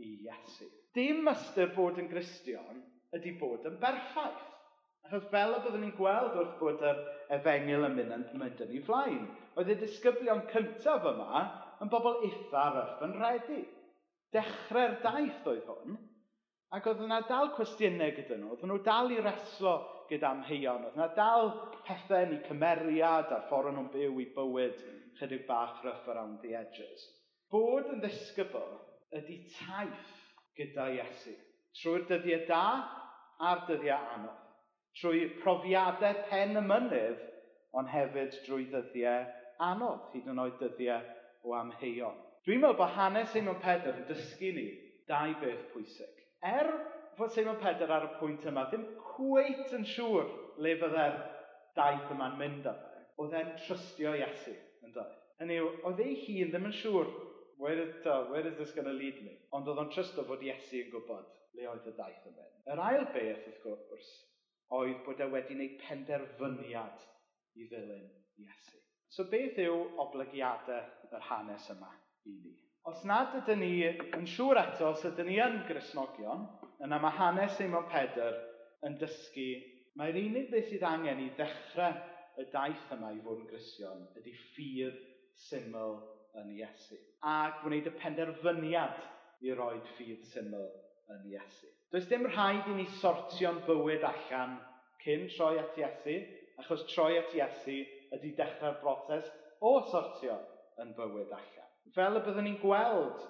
i 0.03 0.15
Iesu. 0.27 0.69
Dim 0.97 1.29
ystyr 1.31 1.71
bod 1.77 2.01
yn 2.01 2.09
Gristion 2.11 2.83
ydy 3.17 3.35
bod 3.41 3.67
yn 3.69 3.79
berffaith. 3.83 4.47
Achos 5.07 5.29
fel 5.33 5.55
y 5.57 5.61
byddwn 5.65 5.85
ni'n 5.87 5.97
gweld 5.97 6.35
wrth 6.37 6.59
bod 6.61 6.83
yr 6.85 6.99
efengil 7.39 7.87
yn 7.87 7.95
mynd, 7.97 8.13
yn 8.17 8.41
mynd 8.41 8.59
yn 8.65 8.75
ei 8.75 8.83
flaen, 8.85 9.23
oedd 9.57 9.71
y 9.73 9.77
disgyblion 9.81 10.43
cyntaf 10.51 11.07
yma 11.09 11.45
yn 11.85 11.93
bobl 11.93 12.19
eitha 12.27 12.65
ryff 12.75 13.05
yn 13.07 13.15
redi. 13.23 13.63
Dechrau'r 14.35 14.99
daith 15.05 15.47
oedd 15.49 15.71
hwn, 15.71 15.97
Ac 16.77 16.85
oedd 16.91 16.99
yna 17.01 17.23
dal 17.25 17.55
cwestiynau 17.57 18.11
gyda 18.13 18.37
nhw. 18.37 18.51
oedd 18.53 18.65
nhw 18.69 18.83
dal 18.85 19.13
i 19.15 19.23
reslo 19.25 19.75
gyda 20.11 20.35
amheuon. 20.35 20.83
Oedd 20.89 20.99
yna 20.99 21.07
dal 21.17 21.53
pethau 21.87 22.27
yn 22.27 22.35
eu 22.37 22.43
cymeriad 22.49 23.33
a'r 23.33 23.47
ffordd 23.49 23.73
nhw'n 23.73 23.89
byw 23.95 24.19
i 24.21 24.27
bywyd 24.35 24.83
chydig 25.21 25.47
bach 25.49 25.81
rough 25.85 26.11
around 26.13 26.43
the 26.43 26.53
edges. 26.59 27.07
Bod 27.49 27.89
yn 27.95 28.03
ddisgybl 28.03 28.75
ydy 29.17 29.39
taith 29.55 30.13
gyda 30.59 30.91
Iesu. 30.99 31.33
Trwy'r 31.79 32.05
dyddiau 32.11 32.45
da 32.51 32.65
a'r 33.49 33.65
dyddiau 33.71 34.13
anodd. 34.19 34.45
Trwy 34.99 35.25
profiadau 35.41 36.21
pen 36.29 36.59
y 36.59 36.65
mynydd, 36.69 37.25
ond 37.79 37.89
hefyd 37.93 38.37
drwy 38.45 38.69
dyddiau 38.73 39.25
anodd, 39.71 40.09
hyd 40.13 40.29
yn 40.29 40.45
oed 40.45 40.61
dyddiau 40.61 41.09
o 41.49 41.57
amheuon. 41.57 42.21
Dwi'n 42.45 42.61
meddwl 42.61 42.81
bod 42.81 42.95
hanes 42.97 43.35
Eimon 43.39 43.61
Pedr 43.65 43.97
yn 43.97 44.09
dysgu 44.11 44.53
ni 44.57 44.69
dau 45.09 45.33
beth 45.41 45.69
pwysig. 45.73 46.18
Er 46.47 46.69
fod 47.19 47.33
Seimon 47.35 47.59
Pedr 47.59 47.91
ar 47.91 48.07
y 48.07 48.11
pwynt 48.21 48.47
yma, 48.47 48.69
ddim 48.71 48.85
cweit 49.17 49.73
yn 49.75 49.87
siŵr 49.89 50.29
le 50.63 50.75
fydde'r 50.79 51.17
daith 51.79 52.13
yma'n 52.15 52.37
mynd 52.39 52.69
â 52.71 52.75
fe, 52.79 53.01
oedd 53.23 53.35
e'n 53.41 53.57
trystio 53.65 54.13
Iesu 54.19 54.55
yn 54.87 54.95
dweud. 54.95 55.17
Hynny 55.43 55.59
yw, 55.63 55.73
oedd 55.89 56.03
ei 56.05 56.15
hun 56.23 56.53
ddim 56.53 56.69
yn 56.71 56.77
siŵr, 56.79 57.11
where 57.59 57.83
is, 57.83 58.07
uh, 58.07 58.25
where 58.31 58.47
is 58.47 58.57
this 58.59 58.75
going 58.77 58.87
to 58.87 58.95
lead 58.95 59.19
me? 59.27 59.35
Ond 59.55 59.67
oedd 59.71 59.83
o'n 59.83 59.91
trysto 59.95 60.23
fod 60.29 60.45
Iesu 60.47 60.85
yn 60.85 60.93
gwybod 60.95 61.35
le 61.59 61.67
oedd 61.73 61.91
y 61.91 61.97
daith 61.99 62.31
yn 62.31 62.37
mynd. 62.39 62.55
Yr 62.71 62.85
ail 62.87 63.07
beth, 63.17 63.51
wrth 63.51 63.91
gwrs, 63.91 64.15
oedd 64.79 65.03
bod 65.07 65.25
e 65.25 65.31
wedi 65.35 65.57
gwneud 65.57 65.77
penderfyniad 65.83 67.07
i 67.59 67.67
ddilyn 67.67 68.09
Iesu. 68.45 68.79
So 69.11 69.27
beth 69.33 69.59
yw 69.65 69.79
oblygiadau 70.05 71.15
yr 71.19 71.29
hanes 71.33 71.71
yma 71.75 71.91
i 72.29 72.39
ni? 72.39 72.55
Os 72.89 73.03
nad 73.05 73.35
ydym 73.37 73.61
ni 73.61 73.73
yn 74.17 74.23
siŵr 74.25 74.59
eto 74.63 74.87
os 74.95 75.03
ydym 75.05 75.27
ni 75.29 75.35
yn 75.45 75.59
grisnogion, 75.69 76.47
yna 76.81 76.97
mae 77.03 77.17
hanes 77.19 77.59
Seimon 77.59 77.85
Pedr 77.93 78.39
yn 78.89 78.97
dysgu 79.03 79.49
mae'r 80.01 80.17
unig 80.17 80.47
beth 80.49 80.71
sydd 80.71 80.87
angen 80.89 81.21
i 81.21 81.27
ddechrau 81.37 81.99
y 82.41 82.47
daith 82.55 82.95
yma 82.97 83.11
i 83.13 83.21
fod 83.27 83.43
yn 83.43 83.51
Gristion 83.51 84.07
ydy 84.17 84.33
ffydd 84.39 85.03
syml 85.49 85.99
yn 86.41 86.55
Iesu. 86.57 86.97
A 87.29 87.37
gwneud 87.61 87.91
y 87.91 87.95
penderfyniad 88.01 89.05
i 89.45 89.53
roed 89.61 89.93
ffydd 89.99 90.25
syml 90.33 90.65
yn 91.13 91.29
Iesu. 91.35 91.69
Does 91.93 92.09
dim 92.09 92.25
rhaid 92.31 92.73
i 92.73 92.79
ni 92.79 92.89
sortio'n 93.03 93.61
bywyd 93.69 94.09
allan 94.15 94.57
cyn 95.05 95.29
troi 95.37 95.59
at 95.61 95.77
Iesu, 95.77 96.17
achos 96.65 96.89
troi 96.95 97.19
at 97.21 97.37
Iesu 97.37 97.83
ydy 98.17 98.33
dechrau'r 98.41 98.81
broses 98.81 99.29
o 99.61 99.77
sortio 99.93 100.41
yn 100.81 100.97
bywyd 100.97 101.37
allan 101.37 101.68
fel 101.95 102.19
y 102.19 102.25
byddwn 102.25 102.47
ni'n 102.49 102.61
gweld 102.63 103.23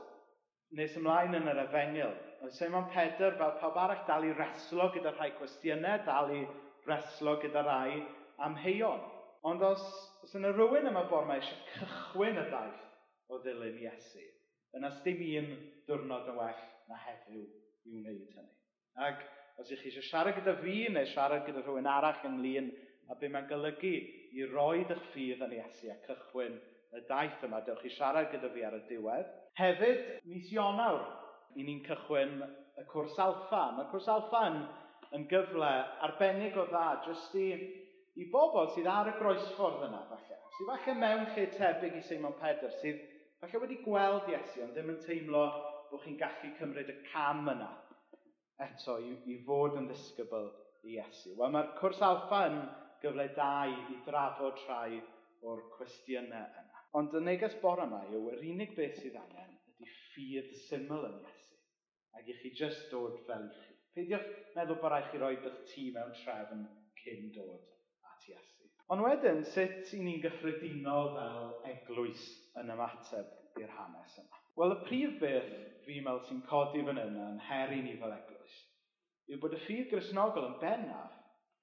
nes 0.79 0.97
ymlaen 1.01 1.37
yn 1.38 1.49
yr 1.49 1.62
efengil, 1.64 2.14
oedd 2.42 2.55
Simon 2.57 2.88
Pedr 2.92 3.37
fel 3.38 3.55
pawb 3.61 3.79
arall 3.81 4.05
dal 4.09 4.27
i 4.27 4.33
reslo 4.37 4.88
gyda 4.94 5.14
rhai 5.14 5.31
cwestiynau, 5.38 6.03
dal 6.07 6.33
i 6.35 6.42
reslo 6.88 7.38
gyda 7.42 7.62
rai 7.64 8.03
amheuon. 8.44 9.01
Ond 9.49 9.62
os, 9.64 9.85
os 10.25 10.35
yna 10.37 10.51
rhywun 10.53 10.90
yma 10.90 11.05
bor 11.11 11.27
mae 11.29 11.40
eisiau 11.40 11.64
cychwyn 11.73 12.40
y 12.42 12.47
daith 12.51 12.85
o 13.33 13.38
ddilyn 13.42 13.79
Iesu, 13.85 14.25
yna 14.77 14.90
dim 15.05 15.23
un 15.40 15.51
diwrnod 15.88 16.29
yn 16.33 16.38
well 16.40 16.62
na 16.90 16.99
heddiw 17.05 17.44
i 17.88 18.01
wneud 18.01 18.33
hynny. 18.35 18.55
Ac 19.09 19.23
os 19.62 19.71
ych 19.73 19.85
chi 19.85 19.92
eisiau 19.92 20.09
siarad 20.09 20.37
gyda 20.38 20.57
fi 20.61 20.81
neu 20.92 21.09
siarad 21.12 21.47
gyda 21.47 21.62
rhywun 21.62 21.88
arall 21.88 22.27
ynglyn 22.29 22.73
a 23.09 23.16
be 23.16 23.31
mae'n 23.33 23.49
golygu 23.49 23.94
i 24.37 24.51
roed 24.51 24.90
eich 24.92 25.07
ffydd 25.12 25.47
yn 25.47 25.57
Iesu 25.61 25.92
a 25.94 25.97
cychwyn 26.05 26.59
y 26.96 27.03
daith 27.09 27.44
yma, 27.44 27.61
dewch 27.66 27.85
i 27.85 27.92
siarad 27.92 28.31
gyda 28.33 28.51
fi 28.55 28.64
ar 28.64 28.79
y 28.79 28.83
diwedd. 28.88 29.33
Hefyd, 29.59 30.05
mis 30.31 30.48
Ionawr, 30.55 31.03
i 31.59 31.64
ni'n 31.66 31.83
cychwyn 31.87 32.38
y 32.79 32.87
cwrs 32.92 33.18
alfa. 33.22 33.64
Mae 33.77 33.90
cwrs 33.92 34.09
alfa 34.12 34.44
yn, 34.53 34.59
yn 35.16 35.27
gyfle 35.31 35.70
arbennig 36.07 36.57
o 36.59 36.66
dda, 36.70 36.87
jyst 37.07 37.37
i, 37.38 37.48
i 38.18 38.29
bobl 38.33 38.70
sydd 38.74 38.88
ar 38.92 39.12
y 39.12 39.16
groesffordd 39.18 39.87
yna, 39.88 40.05
falle. 40.11 40.40
Sydd 40.57 40.70
falle 40.72 40.96
mewn 41.03 41.27
lle 41.35 41.48
tebyg 41.55 41.98
i 41.98 42.05
Seimon 42.07 42.38
Pedr, 42.40 42.72
sydd 42.81 43.03
falle 43.42 43.62
wedi 43.64 43.83
gweld 43.85 44.31
Iesu, 44.33 44.64
ond 44.64 44.74
ddim 44.77 44.94
yn 44.94 45.03
teimlo 45.05 45.44
bod 45.90 46.03
chi'n 46.05 46.18
gallu 46.20 46.55
cymryd 46.59 46.90
y 46.92 46.96
cam 47.11 47.46
yna 47.48 47.70
eto 48.64 48.98
i, 48.98 49.12
i 49.31 49.37
fod 49.46 49.77
yn 49.79 49.87
ddisgybl 49.87 50.48
i 50.88 50.96
Iesu. 50.96 51.37
Wel, 51.38 51.53
mae'r 51.55 51.74
cwrs 51.79 52.03
alfa 52.03 52.40
yn 52.48 52.59
gyfle 53.03 53.29
da 53.37 53.53
i, 53.70 53.77
i 53.94 54.01
drafod 54.07 54.59
rhai 54.66 54.98
o'r 55.46 55.62
cwestiynau 55.77 56.48
yna. 56.62 56.67
Ond 56.96 57.14
y 57.14 57.20
neges 57.20 57.57
bore 57.62 57.85
yma 57.85 58.01
yw 58.09 58.31
yr 58.33 58.44
unig 58.48 58.72
beth 58.77 58.96
sydd 59.03 59.18
angen 59.20 59.57
ydy 59.72 59.88
ffydd 59.92 60.55
syml 60.62 61.05
yn 61.09 61.18
Iesu. 61.20 61.59
Ac 62.16 62.31
i 62.33 62.37
chi 62.38 62.53
jyst 62.61 62.88
dod 62.92 63.18
fel 63.27 63.44
i 63.44 63.51
chi. 63.59 63.74
Peidiwch 63.96 64.31
meddwl 64.57 64.81
bod 64.81 64.94
rhaid 64.94 65.11
chi 65.11 65.20
roi 65.20 65.35
beth 65.42 65.61
ti 65.68 65.88
mewn 65.94 66.14
trefn 66.22 66.64
cyn 67.03 67.29
dod 67.37 67.68
at 68.09 68.29
Iesu. 68.31 68.70
Ond 68.88 69.05
wedyn, 69.05 69.44
sut 69.44 69.92
i 69.92 70.01
ni'n 70.01 70.22
gyffredinol 70.24 71.12
fel 71.18 71.51
eglwys 71.74 72.24
yn 72.62 72.72
ymateb 72.72 73.61
i'r 73.61 73.77
hanes 73.77 74.16
yma? 74.22 74.40
Wel, 74.59 74.74
y 74.74 74.81
prif 74.88 75.20
beth 75.20 75.53
fi 75.85 76.01
meddwl 76.01 76.24
sy'n 76.24 76.42
codi 76.48 76.87
fan 76.88 77.03
yna 77.05 77.29
yn 77.35 77.44
heri 77.51 77.83
ni 77.85 77.98
fel 78.01 78.16
eglwys 78.16 78.57
yw 79.29 79.37
bod 79.42 79.55
y 79.59 79.61
ffydd 79.61 79.90
grisnogol 79.92 80.46
yn 80.48 80.57
bennaf 80.62 81.16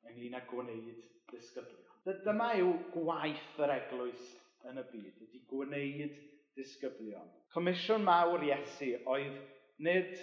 ynglyn 0.05 0.38
â 0.38 0.41
gwneud 0.51 0.99
disgyblion. 1.31 1.81
Dyma 2.25 2.51
yw 2.61 2.75
gwaith 2.93 3.61
yr 3.65 3.73
eglwys 3.73 4.25
yn 4.69 4.82
y 4.82 4.86
byd 4.91 5.25
ydy 5.25 5.41
gwneud 5.49 6.15
disgyblion. 6.56 7.28
Comisiwn 7.54 8.06
mawr 8.06 8.43
Iesu 8.45 8.93
oedd 9.12 9.38
nid 9.86 10.15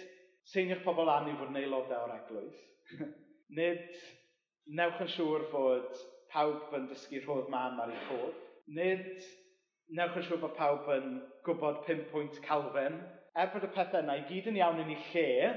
seinio'ch 0.49 0.83
pobl 0.85 1.11
an 1.11 1.29
i 1.31 1.35
fod 1.39 1.53
yn 1.53 1.61
aelodau 1.61 2.07
o'r 2.07 2.15
eglwys, 2.17 2.63
nid 3.59 3.85
newch 4.79 5.01
yn 5.05 5.11
siŵr 5.13 5.47
fod 5.51 6.01
pawb 6.33 6.73
yn 6.77 6.89
dysgu 6.89 7.21
rhodd 7.23 7.51
mam 7.53 7.79
ar 7.83 7.93
ei 7.93 8.01
ffwrdd, 8.07 8.39
nid 8.79 9.27
newch 9.99 10.17
yn 10.19 10.27
siŵr 10.27 10.41
bod 10.41 10.57
pawb 10.57 10.89
yn 10.95 11.19
gwybod 11.47 11.83
5 11.87 12.07
pwynt 12.11 12.41
Calfen. 12.47 12.97
Er 13.37 13.49
bod 13.53 13.65
y 13.65 13.69
pethau 13.75 14.03
yna 14.03 14.17
i 14.19 14.25
gyd 14.29 14.49
yn 14.51 14.59
iawn 14.59 14.81
yn 14.83 14.91
ei 14.93 14.99
lle, 15.11 15.53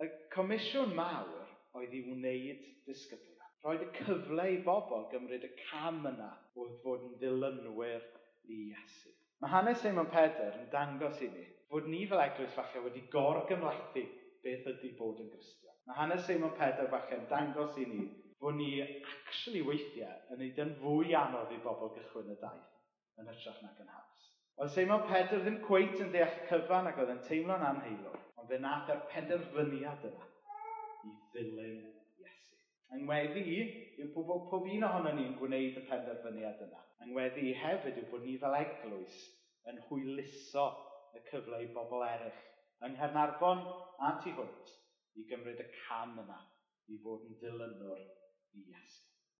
y 0.00 0.08
comisiwn 0.34 0.94
mawr 0.96 1.50
oedd 1.78 1.92
i 1.94 2.04
wneud 2.06 2.62
disgyblion. 2.86 3.26
Roedd 3.64 3.84
y 3.84 3.90
cyfle 3.98 4.46
i 4.54 4.56
bobl 4.64 5.04
gymryd 5.12 5.44
y 5.46 5.50
cam 5.58 6.00
yna 6.08 6.30
wrth 6.56 6.78
fod 6.84 7.04
yn 7.06 7.18
ddilynwyr 7.20 8.06
i 8.48 8.60
Iesu. 8.70 9.12
Mae 9.40 9.50
hanes 9.50 9.80
Simon 9.82 10.10
Pedr 10.12 10.56
yn 10.60 10.70
dangos 10.72 11.20
i 11.24 11.28
ni 11.32 11.46
fod 11.70 11.86
ni 11.88 12.02
fel 12.10 12.22
eglwys 12.24 12.56
falle 12.56 12.82
wedi 12.86 13.04
gorgymlethu 13.12 14.02
beth 14.44 14.66
ydy 14.72 14.90
bod 14.98 15.20
yn 15.22 15.30
Gristion. 15.32 15.76
Mae 15.86 15.96
hanes 16.00 16.26
Simon 16.26 16.56
Pedr 16.58 16.90
falle 16.92 17.20
yn 17.20 17.28
dangos 17.30 17.78
i 17.78 17.86
ni 17.88 18.08
bod 18.40 18.56
ni 18.56 18.70
actually 18.82 19.62
weithiau 19.64 20.34
yn 20.34 20.42
neud 20.42 20.60
yn 20.64 20.74
fwy 20.80 21.14
anodd 21.22 21.52
i 21.54 21.60
bobl 21.64 21.92
gychwyn 21.96 22.32
y 22.34 22.36
daith 22.42 23.20
yn 23.20 23.30
ytrach 23.32 23.60
nag 23.64 23.80
yn 23.84 23.92
haws. 23.92 24.28
Oedd 24.60 24.74
Simon 24.74 25.06
Pedr 25.08 25.42
ddim 25.44 25.60
cweit 25.64 26.00
yn 26.04 26.12
deall 26.14 26.36
cyfan 26.48 26.88
ac 26.90 27.00
oedd 27.00 27.14
yn 27.14 27.22
teimlo'n 27.28 27.64
anheilwr, 27.68 28.18
ond 28.40 28.48
fe 28.52 28.58
nath 28.60 28.92
ar 28.92 29.02
penderfyniad 29.12 30.06
yna 30.08 30.28
i 31.06 31.12
ddilyn 31.34 31.78
Iesu. 32.24 32.58
Yng 32.96 33.06
ngweddi 33.06 33.44
i, 33.54 33.58
yw 34.02 34.12
pobl 34.16 34.46
pob 34.50 34.68
un 34.68 34.88
ohono 34.88 35.14
ni'n 35.16 35.36
gwneud 35.40 35.80
y 35.80 35.84
penderfyniad 35.88 36.64
yna. 36.66 36.82
Angweddi 37.04 37.42
i 37.50 37.52
hefyd 37.62 37.98
yw 38.02 38.08
bod 38.12 38.24
ni 38.28 38.34
fel 38.42 38.56
eglwys 38.58 39.14
yn 39.72 39.80
hwyluso 39.88 40.64
y 41.16 41.22
cyfle 41.30 41.60
i 41.64 41.68
bobl 41.76 42.04
eraill 42.08 42.40
yng 42.88 42.96
Nghernarfon 42.96 43.64
a 44.08 44.12
tu 44.24 44.34
hwnt 44.38 44.74
i 45.20 45.26
gymryd 45.32 45.62
y 45.64 45.68
cam 45.78 46.18
yna 46.24 46.40
i 46.94 47.00
fod 47.06 47.24
yn 47.30 47.38
dilynwr 47.44 48.04
i 48.04 48.66
Iesu. 48.66 49.09